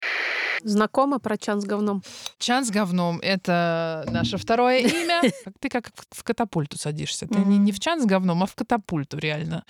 [0.66, 2.02] Знакомо про чан с говном?
[2.40, 5.22] Чан с говном— это наше второе имя.
[5.60, 7.28] Ты как в катапульту садишься.
[7.28, 9.64] Ты не, не в чан с говном, а в катапульту реально.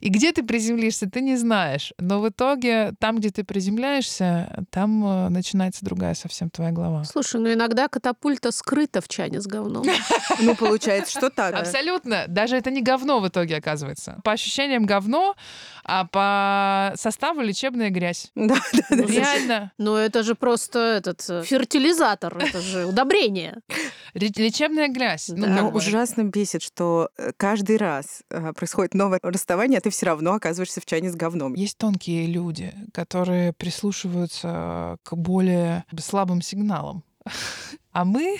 [0.00, 1.92] И где ты приземлишься, ты не знаешь.
[1.98, 7.04] Но в итоге там, где ты приземляешься, там э, начинается другая совсем твоя глава.
[7.04, 9.86] Слушай, ну иногда катапульта скрыта в чане с говном.
[10.40, 11.54] Ну, получается, что так.
[11.54, 12.24] Абсолютно.
[12.26, 14.18] Даже это не говно в итоге оказывается.
[14.24, 15.34] По ощущениям говно,
[15.84, 18.30] а по составу лечебная грязь.
[18.34, 18.96] Да, да, да.
[18.96, 19.72] Реально.
[19.76, 23.60] Но это же просто этот э, фертилизатор, это же удобрение.
[24.14, 25.28] Лечебная грязь.
[25.28, 25.62] Ну, да.
[25.62, 30.32] Ну, ужасно бесит, что э, каждый раз э, происходит новое расставание, а ты все равно
[30.32, 31.54] оказываешься в чане с говном.
[31.54, 37.04] Есть тонкие люди, которые прислушиваются к более слабым сигналам.
[37.92, 38.38] А мы,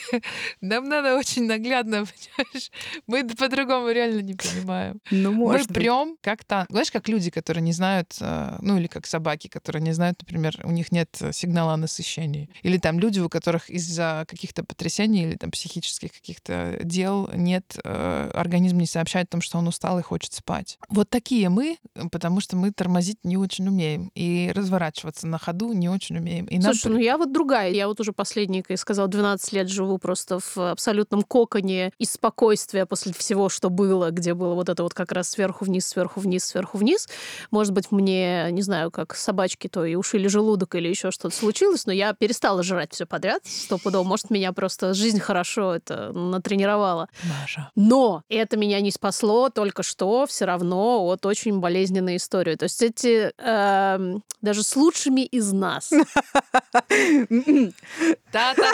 [0.60, 2.04] нам надо очень наглядно,
[2.36, 2.70] понимаешь?
[3.06, 5.00] Мы по-другому реально не понимаем.
[5.10, 6.70] Ну, может Мы прям как танк.
[6.70, 10.60] Знаешь, как люди, которые не знают, э, ну или как собаки, которые не знают, например,
[10.64, 12.48] у них нет сигнала о насыщении.
[12.62, 18.30] Или там люди, у которых из-за каких-то потрясений или там психических каких-то дел нет, э,
[18.32, 20.78] организм не сообщает о том, что он устал и хочет спать.
[20.88, 21.78] Вот такие мы,
[22.12, 26.46] потому что мы тормозить не очень умеем и разворачиваться на ходу не очень умеем.
[26.46, 26.94] И Слушай, нам...
[26.94, 27.70] ну я вот другая.
[27.70, 33.14] Я вот уже последний сказал, 12 лет живу просто в абсолютном коконе и спокойствия после
[33.14, 36.76] всего, что было, где было вот это вот как раз сверху вниз, сверху вниз, сверху
[36.76, 37.08] вниз.
[37.50, 41.86] Может быть, мне, не знаю, как собачки, то и ушили желудок или еще что-то случилось,
[41.86, 44.04] но я перестала жрать все подряд стопудово.
[44.04, 47.08] Может, меня просто жизнь хорошо это натренировала.
[47.40, 47.70] Маша.
[47.74, 52.56] Но это меня не спасло только что все равно от очень болезненной истории.
[52.56, 55.88] То есть эти э, даже с лучшими из нас.
[58.30, 58.73] Та-та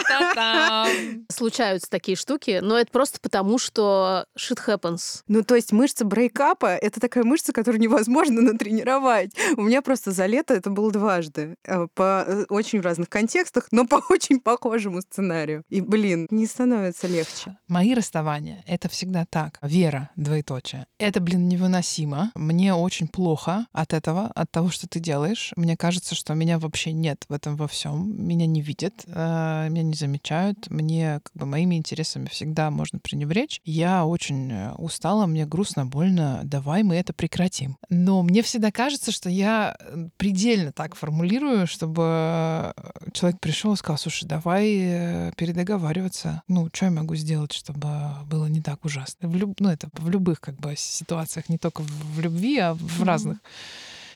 [1.29, 5.21] Случаются такие штуки, но это просто потому, что shit happens.
[5.27, 9.31] Ну, то есть мышца брейкапа— это такая мышца, которую невозможно натренировать.
[9.57, 11.55] У меня просто за лето это было дважды.
[11.65, 15.63] э, По э, очень разных контекстах, но по очень похожему сценарию.
[15.69, 17.57] И, блин, не становится легче.
[17.67, 19.57] Мои расставания— это всегда так.
[19.61, 20.85] Вера, двоеточие.
[20.99, 22.31] Это, блин, невыносимо.
[22.35, 25.51] Мне очень плохо от этого, от того, что ты делаешь.
[25.55, 28.13] Мне кажется, что меня вообще нет в этом во всем.
[28.27, 30.69] Меня не видят, э, меня не замечают.
[30.69, 33.59] Мне, как бы, моими интересами всегда можно пренебречь.
[33.63, 36.41] Я очень э, устала, мне грустно, больно.
[36.43, 37.77] Давай мы это прекратим.
[37.89, 42.73] Но мне всегда кажется, что я э, предельно так формулирую, чтобы э,
[43.13, 46.43] человек пришел и сказал, слушай, давай передоговариваться.
[46.47, 47.87] Ну, что я могу сделать, чтобы
[48.25, 49.27] было не так ужасно?
[49.27, 53.03] В люб- Ну, это в любых как бы ситуациях, не только в, любви, а в
[53.03, 53.37] разных.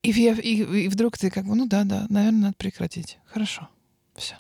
[0.02, 3.18] И, и, и вдруг ты как бы, ну да, да, наверное, надо прекратить.
[3.26, 3.68] Хорошо,
[4.16, 4.36] все.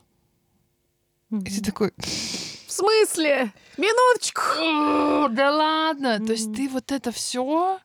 [1.31, 3.51] И ты такой, В смысле?
[3.77, 4.41] Минуточку.
[4.57, 6.19] «О, да ладно.
[6.25, 7.79] То есть ты вот это все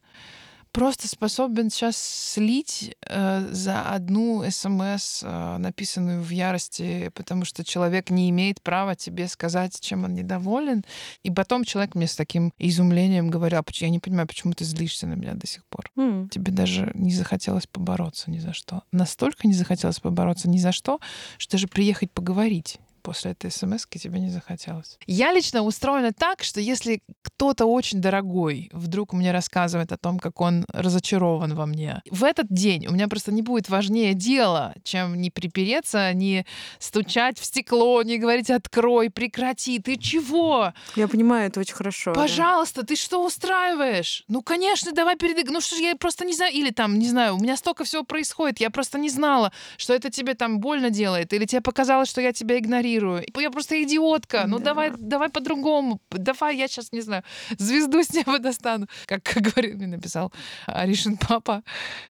[0.73, 8.11] просто способен сейчас слить э, за одну смс, э, написанную в ярости, потому что человек
[8.11, 10.85] не имеет права тебе сказать, чем он недоволен.
[11.23, 15.07] И потом человек мне с таким изумлением говорил, «А я не понимаю, почему ты злишься
[15.07, 15.91] на меня до сих пор.
[15.97, 16.29] М.
[16.29, 18.83] Тебе даже не захотелось побороться ни за что.
[18.93, 21.01] Настолько не захотелось побороться ни за что,
[21.39, 24.99] что даже приехать поговорить после этой смс тебе не захотелось.
[25.07, 30.41] Я лично устроена так, что если кто-то очень дорогой вдруг мне рассказывает о том, как
[30.41, 35.21] он разочарован во мне, в этот день у меня просто не будет важнее дела, чем
[35.21, 36.47] не припереться, не
[36.79, 42.13] стучать в стекло, не говорить «открой, прекрати, ты чего?» Я понимаю, это очень хорошо.
[42.13, 42.21] да.
[42.21, 44.25] Пожалуйста, ты что устраиваешь?
[44.29, 45.49] Ну, конечно, давай перед...
[45.51, 46.53] Ну что ж, я просто не знаю.
[46.53, 48.61] Или там, не знаю, у меня столько всего происходит.
[48.61, 51.33] Я просто не знала, что это тебе там больно делает.
[51.33, 52.90] Или тебе показалось, что я тебя игнорирую.
[53.37, 54.45] Я просто идиотка.
[54.47, 54.65] Ну, Да.
[54.65, 56.01] давай, давай по-другому.
[56.11, 57.23] Давай я сейчас, не знаю,
[57.59, 58.87] звезду с неба достану.
[59.07, 60.33] Как, как говорит, мне написал
[60.67, 61.63] Аришин папа.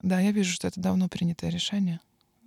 [0.02, 2.00] Да, я вижу, что это давно принятое решение.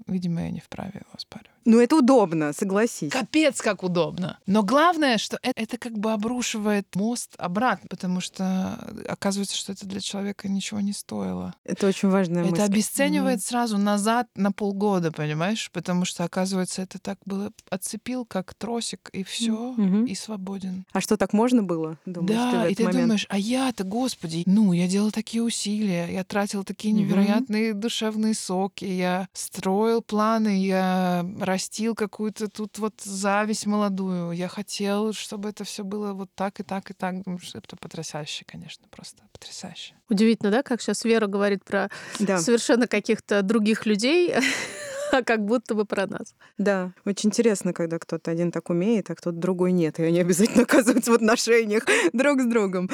[0.08, 1.53] Видимо, я не вправе его оспаривать.
[1.66, 3.12] Ну, это удобно, согласись.
[3.12, 4.40] Капец, как удобно.
[4.46, 8.74] Но главное, что это, это как бы обрушивает мост обратно, потому что
[9.08, 11.54] оказывается, что это для человека ничего не стоило.
[11.64, 12.64] Это очень важная это мысль.
[12.64, 13.44] обесценивает Мгм.
[13.44, 15.70] сразу назад на полгода, понимаешь?
[15.72, 20.06] Потому что, оказывается, это так было отцепил, как тросик, и все, Мгм.
[20.06, 20.86] и свободен.
[20.92, 21.98] А что, так можно было?
[22.06, 23.04] Думаешь, ты в да, и этот ты момент?
[23.04, 28.86] думаешь, а я-то, господи, ну, я делал такие усилия, я тратил такие невероятные душевные соки,
[28.86, 35.84] я строил планы, я растил какую-то тут вот зависть молодую, я хотел, чтобы это все
[35.84, 37.16] было вот так и так и так.
[37.54, 39.94] Это потрясающе, конечно, просто потрясающе.
[40.10, 41.90] Удивительно, да, как сейчас Вера говорит про
[42.20, 44.34] Да, совершенно каких-то других людей,
[45.12, 46.34] а как будто бы про нас.
[46.58, 46.92] да.
[47.06, 50.00] Очень интересно, когда кто-то один так умеет, а кто-то другой нет.
[50.00, 52.90] И они обязательно оказываются в отношениях друг с другом.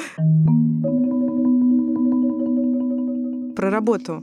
[3.56, 4.22] Про работу.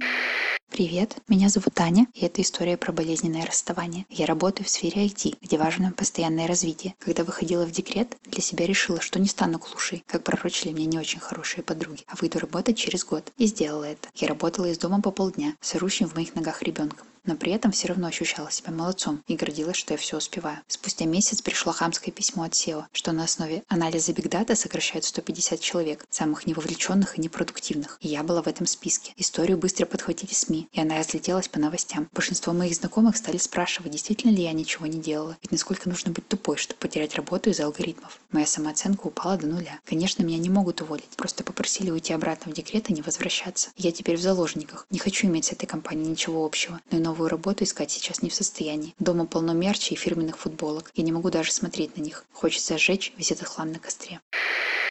[0.78, 4.06] Привет, меня зовут Таня, и это история про болезненное расставание.
[4.12, 6.94] Я работаю в сфере IT, где важно постоянное развитие.
[7.00, 11.00] Когда выходила в декрет, для себя решила, что не стану клушей, как пророчили мне не
[11.00, 13.34] очень хорошие подруги, а выйду работать через год.
[13.40, 14.10] И сделала это.
[14.14, 17.08] Я работала из дома по полдня, с в моих ногах ребенком.
[17.28, 20.60] Но при этом все равно ощущала себя молодцом и гордилась, что я все успеваю.
[20.68, 26.06] Спустя месяц пришло хамское письмо от SEO, что на основе анализа Data сокращают 150 человек,
[26.10, 27.98] самых невовлеченных и непродуктивных.
[28.02, 29.14] И я была в этом списке.
[29.18, 32.10] Историю быстро подхватили СМИ, и она разлетелась по новостям.
[32.14, 35.38] Большинство моих знакомых стали спрашивать, действительно ли я ничего не делала.
[35.42, 38.20] Ведь насколько нужно быть тупой, чтобы потерять работу из-за алгоритмов.
[38.32, 39.80] Моя самооценка упала до нуля.
[39.86, 43.70] Конечно, меня не могут уволить, просто попросили уйти обратно в декрет и не возвращаться.
[43.76, 44.88] Я теперь в заложниках.
[44.90, 48.30] Не хочу иметь с этой компанией ничего общего, но и новую работу искать сейчас не
[48.30, 48.94] в состоянии.
[49.00, 50.92] Дома полно мерча и фирменных футболок.
[50.94, 52.26] Я не могу даже смотреть на них.
[52.32, 54.20] Хочется сжечь весь этот хлам на костре.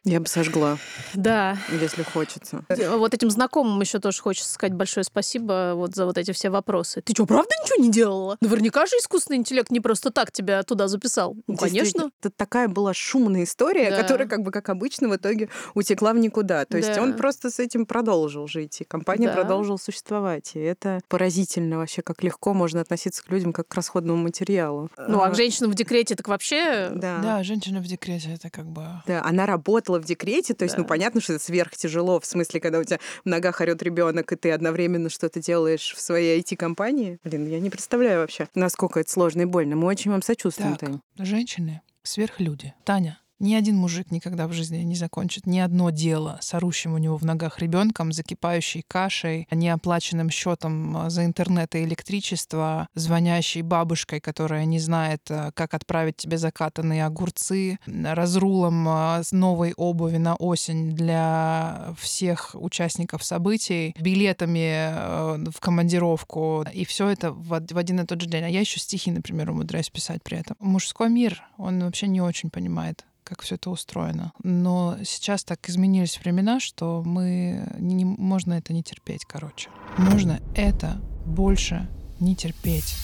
[0.05, 0.79] Я бы сожгла,
[1.15, 1.57] Да.
[1.81, 2.65] если хочется.
[2.97, 7.01] Вот этим знакомым еще тоже хочется сказать большое спасибо вот за вот эти все вопросы.
[7.03, 8.37] Ты что, правда ничего не делала?
[8.41, 11.37] Наверняка же искусственный интеллект не просто так тебя туда записал.
[11.47, 12.11] Ну, конечно.
[12.23, 14.03] Это такая была шумная история, Да.
[14.03, 16.65] которая, как бы, как обычно, в итоге утекла в никуда.
[16.65, 17.03] То есть Да.
[17.03, 19.35] он просто с этим продолжил жить, и компания Да.
[19.35, 20.53] продолжила существовать.
[20.55, 24.91] И это поразительно вообще, как легко можно относиться к людям как к расходному материалу.
[25.09, 26.91] Ну, а к женщинам в декрете так вообще...
[26.95, 27.19] Да.
[27.23, 28.85] Да, женщина в декрете это как бы.
[29.07, 29.47] Да, она
[29.87, 30.89] работала в декрете, то есть, ну, Да.
[30.89, 34.51] понятно, что это сверхтяжело, в смысле, когда у тебя в ногах орет ребенок, и ты
[34.53, 37.19] одновременно что-то делаешь в своей IT-компании.
[37.25, 39.77] Блин, я не представляю вообще, насколько это сложно и больно.
[39.77, 41.01] Мы очень вам сочувствуем, Так, Тань.
[41.19, 42.75] женщины сверхлюди.
[42.85, 46.99] Таня, Ни один мужик никогда в жизни не закончит ни одно дело с орущим у
[46.99, 54.21] него в ногах ребенком, закипающей кашей, неоплаченным счетом а, за интернет и электричество, звонящей бабушкой,
[54.21, 60.93] которая не знает, а, как отправить тебе закатанные огурцы, разрулом а, новой обуви на осень
[60.93, 66.65] для всех участников событий, билетами в командировку.
[66.73, 68.45] И все это в один и тот же день.
[68.45, 70.57] А я еще стихи, например, умудряюсь писать при этом.
[70.59, 74.33] Мужской мир, он вообще не очень понимает как все это устроено.
[74.43, 79.69] Но сейчас так изменились времена, что мы не, можно это не терпеть, короче.
[79.99, 81.89] Можно это больше
[82.21, 82.95] не терпеть.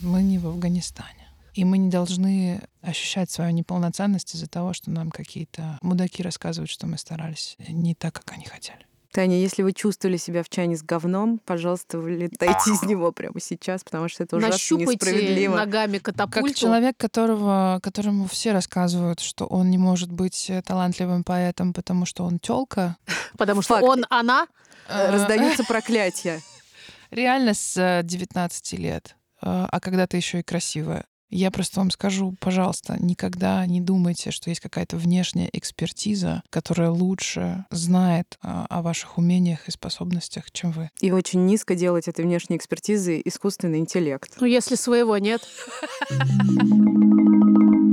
[0.00, 1.28] Мы не в Афганистане.
[1.52, 6.86] И мы не должны ощущать свою неполноценность из-за того, что нам какие-то мудаки рассказывают, что
[6.86, 8.86] мы старались не так, как они хотели.
[9.14, 13.84] Таня, если вы чувствовали себя в чане с говном, пожалуйста, вылетайте из него прямо сейчас,
[13.84, 15.54] потому что это ужасно Нащупайте несправедливо.
[15.54, 16.48] ногами катапульту.
[16.48, 22.24] Как человек, которого, которому все рассказывают, что он не может быть талантливым поэтом, потому что
[22.24, 22.96] он тёлка.
[23.38, 24.48] Потому что он, она.
[24.88, 26.40] Э, раздаются проклятия.
[27.12, 29.14] Реально с 19 лет.
[29.40, 31.04] Э, а когда ты еще и красивая.
[31.30, 37.64] Я просто вам скажу, пожалуйста, никогда не думайте, что есть какая-то внешняя экспертиза, которая лучше
[37.70, 40.90] знает а, о ваших умениях и способностях, чем вы.
[41.00, 44.32] И очень низко делать этой внешней экспертизы искусственный интеллект.
[44.40, 45.42] Ну, если своего нет.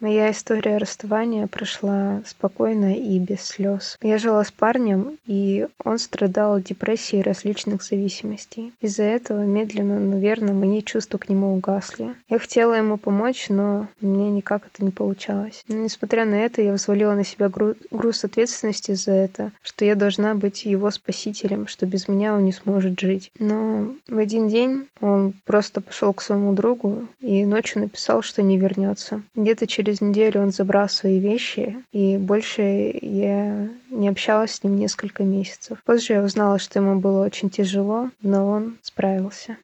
[0.00, 3.96] Моя история расставания прошла спокойно и без слез.
[4.02, 8.72] Я жила с парнем, и он страдал депрессией различных зависимостей.
[8.80, 12.14] Из-за этого медленно, но верно мои чувства к нему угасли.
[12.28, 15.62] Я хотела ему помочь, но мне никак это не получалось.
[15.68, 19.94] Но, несмотря на это, я взвалила на себя гру- груз ответственности за это, что я
[19.94, 23.30] должна быть его спасителем, что без меня он не сможет жить.
[23.38, 28.58] Но в один день он просто пошел к своему другу и ночью написал, что не
[28.58, 29.22] вернется.
[29.34, 34.76] Где-то через через неделю он забрал свои вещи, и больше я не общалась с ним
[34.76, 35.78] несколько месяцев.
[35.84, 39.58] Позже я узнала, что ему было очень тяжело, но он справился.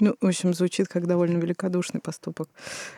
[0.00, 2.48] Ну, в общем, звучит как довольно великодушный поступок.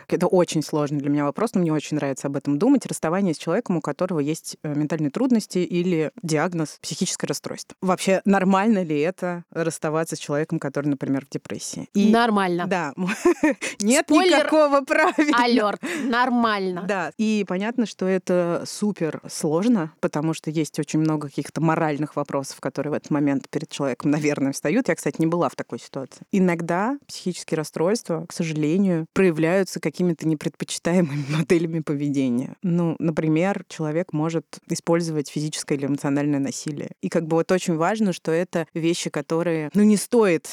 [0.09, 2.87] Это очень сложный для меня вопрос, но мне очень нравится об этом думать.
[2.87, 7.77] Расставание с человеком, у которого есть э, ментальные трудности или диагноз психическое расстройство.
[7.81, 11.89] Вообще, нормально ли это расставаться с человеком, который, например, в депрессии?
[11.95, 12.11] И...
[12.11, 12.67] Нормально.
[12.67, 12.95] Да.
[13.81, 14.39] Нет Спойлер...
[14.39, 15.39] никакого правила.
[15.39, 15.81] Алерт.
[16.05, 16.85] Нормально.
[16.87, 17.13] Да.
[17.19, 22.93] И понятно, что это супер сложно, потому что есть очень много каких-то моральных вопросов, которые
[22.93, 24.89] в этот момент перед человеком, наверное, встают.
[24.89, 26.25] Я, кстати, не была в такой ситуации.
[26.31, 32.55] Иногда психические расстройства, к сожалению, проявляются какими-то непредпочитаемыми моделями поведения.
[32.63, 36.93] Ну, например, человек может использовать физическое или эмоциональное насилие.
[37.01, 40.49] И как бы вот очень важно, что это вещи, которые, ну, не стоит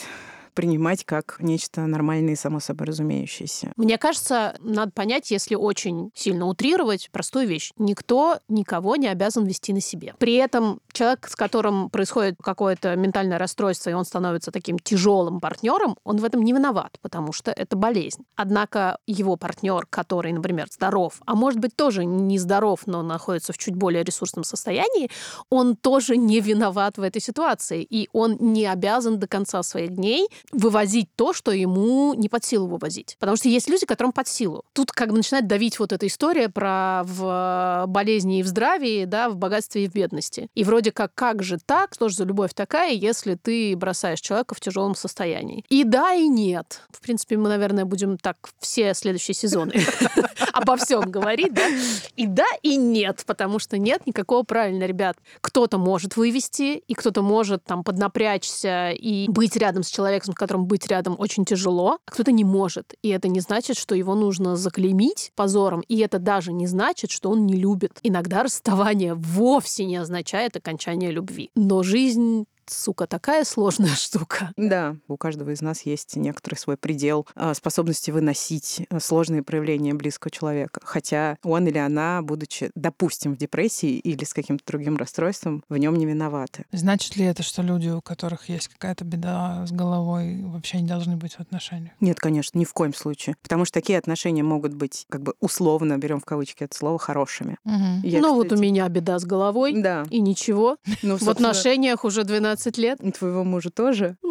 [0.60, 3.72] принимать как нечто нормальное и само собой разумеющееся.
[3.78, 7.72] Мне кажется, надо понять, если очень сильно утрировать, простую вещь.
[7.78, 10.16] Никто никого не обязан вести на себе.
[10.20, 15.96] При этом человек, с которым происходит какое-то ментальное расстройство, и он становится таким тяжелым партнером,
[16.04, 18.26] он в этом не виноват, потому что это болезнь.
[18.36, 23.58] Однако его партнер, который, например, здоров, а может быть тоже не здоров, но находится в
[23.58, 25.10] чуть более ресурсном состоянии,
[25.50, 27.82] он тоже не виноват в этой ситуации.
[27.82, 32.68] И он не обязан до конца своих дней вывозить то, что ему не под силу
[32.68, 33.16] вывозить.
[33.20, 34.64] Потому что есть люди, которым под силу.
[34.74, 39.30] Тут как бы начинает давить вот эта история про в болезни и в здравии, да,
[39.30, 40.48] в богатстве и в бедности.
[40.56, 44.56] И вроде как, как же так, что же за любовь такая, если ты бросаешь человека
[44.56, 45.64] в тяжелом состоянии?
[45.70, 46.82] И да, и нет.
[46.90, 49.74] В принципе, мы, наверное, будем так все следующие сезоны
[50.54, 51.68] обо всем говорить, да?
[52.16, 55.18] И да, и нет, потому что нет никакого правильно, ребят.
[55.42, 60.66] Кто-то может вывести, и кто-то может там поднапрячься и быть рядом с человеком, с которым
[60.66, 62.94] быть рядом очень тяжело, а кто-то не может.
[63.02, 67.30] И это не значит, что его нужно заклеймить позором, и это даже не значит, что
[67.30, 68.00] он не любит.
[68.04, 71.52] Иногда расставание вовсе не означает окончание любви.
[71.56, 74.52] Но жизнь сука, такая сложная штука.
[74.58, 79.94] Да, у каждого из нас есть некоторый свой предел а, способности выносить а, сложные проявления
[79.94, 80.80] близкого человека.
[80.84, 85.96] Хотя он или она, будучи, допустим, в депрессии или с каким-то другим расстройством, в нем
[85.96, 86.66] не виноваты.
[86.72, 91.16] Значит ли это, что люди, у которых есть какая-то беда с головой, вообще не должны
[91.16, 91.94] быть в отношениях?
[92.00, 93.36] Нет, конечно, ни в коем случае.
[93.42, 97.58] Потому что такие отношения могут быть, как бы условно, берем в кавычки это слово, хорошими.
[97.66, 98.08] Угу.
[98.08, 98.52] Я, ну кстати...
[98.52, 99.74] вот у меня беда с головой.
[99.82, 100.06] Да.
[100.10, 100.78] И ничего.
[101.02, 103.00] Ну, в отношениях уже 12 20 лет.
[103.02, 104.18] И твоего мужа тоже.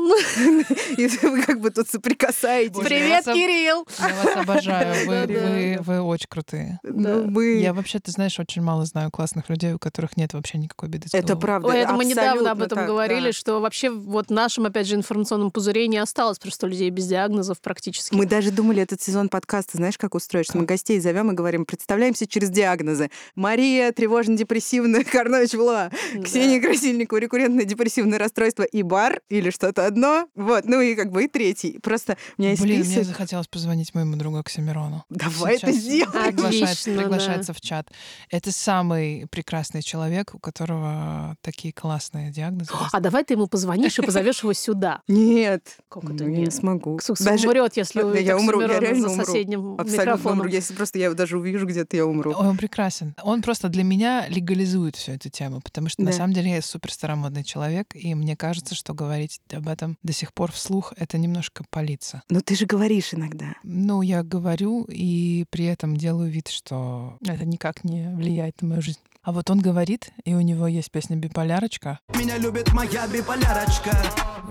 [0.96, 2.78] И вы как бы тут соприкасаетесь.
[2.78, 3.86] Привет, Кирилл!
[3.98, 4.94] Я вас обожаю.
[5.08, 5.34] Вы, Да-да.
[5.34, 6.80] вы, вы очень крутые.
[6.82, 7.40] Ну.
[7.40, 11.06] Я вообще, ты знаешь, очень мало знаю классных людей, у которых нет вообще никакой беды
[11.12, 11.70] Это правда.
[11.70, 15.88] Это мы недавно об этом говорили, что вообще вот в нашем, опять же, информационном пузыре
[15.88, 18.14] не осталось просто людей без диагнозов практически.
[18.14, 21.64] Мы даже думали этот сезон подкаста, знаешь, как устроить, что мы гостей зовем и говорим,
[21.64, 23.10] представляемся через диагнозы.
[23.34, 26.22] Мария, тревожно-депрессивная, Карнович Влуа, Да.
[26.22, 27.64] Ксения Красильникова, рекуррентное
[28.18, 30.26] депрессивное расстройство и бар, или что-то одно.
[30.34, 31.78] Вот, ну и как бы и третий.
[31.82, 33.04] Просто у меня есть Блин, мне список.
[33.06, 35.04] захотелось позвонить моему другу Оксимирону.
[35.08, 36.34] Давай это Сейчас сделаем.
[36.34, 37.88] приглашается, Отлично, приглашается в чат.
[38.30, 42.70] Это самый прекрасный человек, у которого такие классные диагнозы.
[42.92, 45.02] А давай ты ему позвонишь и позовешь его сюда.
[45.08, 46.54] Нет, Как ну, это я не нет?
[46.54, 46.96] смогу.
[46.96, 49.76] Ксукс Даже- умрет, если Да, увидит я умру, я реально за умру.
[49.78, 50.48] Абсолютно умру.
[50.48, 52.32] Если просто я его даже увижу где-то, я умру.
[52.32, 53.14] Он прекрасен.
[53.22, 56.16] Он просто для меня легализует всю эту тему, потому что на Да.
[56.16, 60.32] самом деле я супер старомодный человек, и мне кажется, что говорить об этом до сих
[60.32, 62.22] пор вслух это немножко палиться.
[62.28, 63.54] Но ты же говоришь иногда.
[63.62, 68.82] Ну, я говорю и при этом делаю вид, что это никак не влияет на мою
[68.82, 69.00] жизнь.
[69.22, 72.00] А вот он говорит, и у него есть песня «Биполярочка».
[72.16, 73.90] Меня любит моя биполярочка.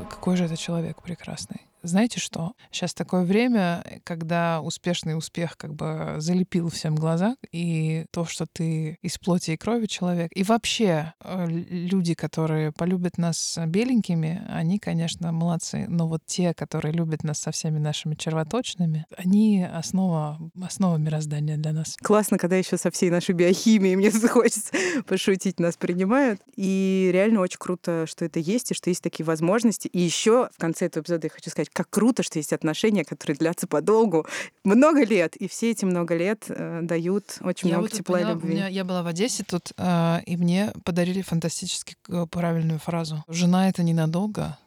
[0.10, 1.62] Какой же это человек прекрасный.
[1.88, 2.52] Знаете что?
[2.70, 8.98] Сейчас такое время, когда успешный успех как бы залепил всем глаза, и то, что ты
[9.02, 15.32] из плоти и крови человек, и вообще э, люди, которые полюбят нас беленькими, они, конечно,
[15.32, 21.56] молодцы, но вот те, которые любят нас со всеми нашими червоточными, они основа, основа мироздания
[21.56, 21.96] для нас.
[22.02, 24.74] Классно, когда еще со всей нашей биохимией, мне хочется
[25.06, 26.42] пошутить, нас принимают.
[26.58, 29.88] И реально очень круто, что это есть, и что есть такие возможности.
[29.88, 33.38] И еще в конце этого эпизода я хочу сказать, как круто, что есть отношения, которые
[33.38, 34.26] длятся подолгу,
[34.64, 35.36] много лет.
[35.36, 38.54] И все эти много лет э, дают очень Я много вот тепла и поняла, любви.
[38.56, 43.24] меня- я была в Одессе тут, э, и мне подарили фантастически э, правильную фразу.
[43.28, 44.58] Жена это ненадолго,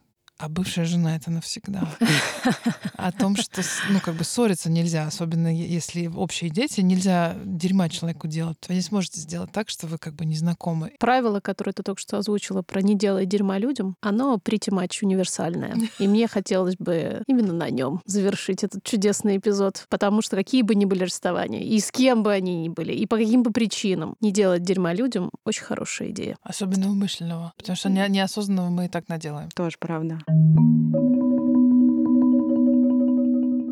[0.40, 1.88] а бывшая жена это навсегда.
[2.96, 7.88] О том, что с- ну как бы ссориться нельзя, особенно если общие дети, нельзя дерьма
[7.88, 8.56] человеку делать.
[8.68, 10.92] Вы не сможете сделать так, что вы как бы не знакомы.
[10.98, 15.76] Правило, которое ты только что озвучила про «не делай дерьма людям», оно pretty much универсальное.
[15.98, 19.86] И мне хотелось бы именно на нем завершить этот чудесный эпизод.
[19.88, 23.06] Потому что какие бы ни были расставания, и с кем бы они ни были, и
[23.06, 26.36] по каким бы причинам, не делать дерьма людям— очень хорошая идея.
[26.42, 27.52] Особенно умышленного.
[27.56, 29.48] Потому что не- неосознанного мы и так наделаем.
[29.54, 30.18] Тоже правда.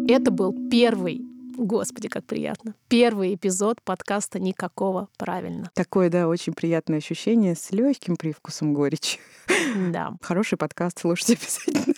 [0.08, 1.27] Это был первый,
[1.58, 5.70] господи, как приятно, первый эпизод подкаста «Никакого правильно».
[5.74, 9.18] Такое, да, очень приятное ощущение с легким привкусом горечи.
[9.90, 10.14] Да.
[10.22, 11.94] Хороший подкаст, слушайте обязательно.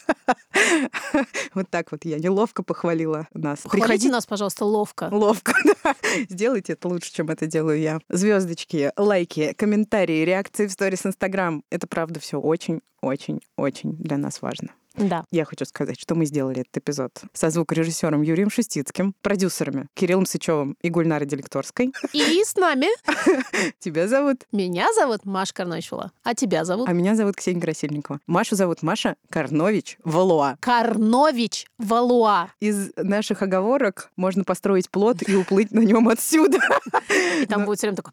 [1.54, 3.60] Вот так вот я неловко похвалила нас.
[3.70, 5.08] Приходите нас, пожалуйста, ловко.
[5.12, 5.52] Ловко,
[5.84, 5.94] да.
[6.28, 8.00] Сделайте это лучше, чем это делаю я.
[8.08, 11.62] Звездочки, лайки, комментарии, реакции в сторис Инстаграм.
[11.70, 14.70] Это правда все очень, очень, очень для нас важно.
[14.96, 15.24] Да.
[15.30, 20.76] Я хочу сказать, что мы сделали этот эпизод со звукорежиссером Юрием Шустицким, продюсерами Кириллом Сычевым
[20.82, 21.92] и Гульнарой Делекторской.
[22.12, 22.86] И с нами
[23.78, 24.46] Тебя зовут?
[24.52, 28.20] меня зовут Маша Карночева, а тебя зовут А меня зовут Ксения Красильникова.
[28.26, 30.56] Машу зовут Маша Карнович Валуа.
[30.60, 32.48] Карнович Валуа.
[32.60, 36.58] Из наших оговорок можно построить плод и уплыть на нем отсюда.
[37.40, 38.12] И там будет все время такой...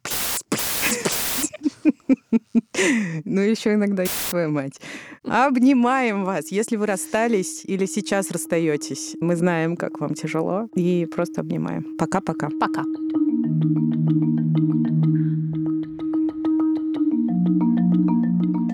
[3.26, 4.80] Ну, еще иногда твоя мать.
[5.24, 6.52] Обнимаем вас.
[6.52, 11.98] Если вы расстались или сейчас расстаетесь, мы знаем, как вам тяжело, и просто обнимаем.
[11.98, 12.50] Пока-пока.
[12.60, 12.84] Пока.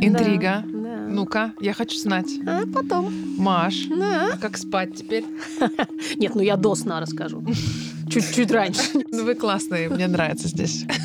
[0.02, 0.64] Интрига.
[1.10, 2.28] Ну-ка, я хочу знать.
[2.46, 3.14] А потом.
[3.38, 4.32] Маш, Да.
[4.34, 5.26] а как спать теперь?
[6.18, 7.44] Нет, ну я до сна расскажу.
[8.10, 8.82] Чуть-чуть раньше.
[9.12, 10.86] Ну вы классные, мне нравится здесь.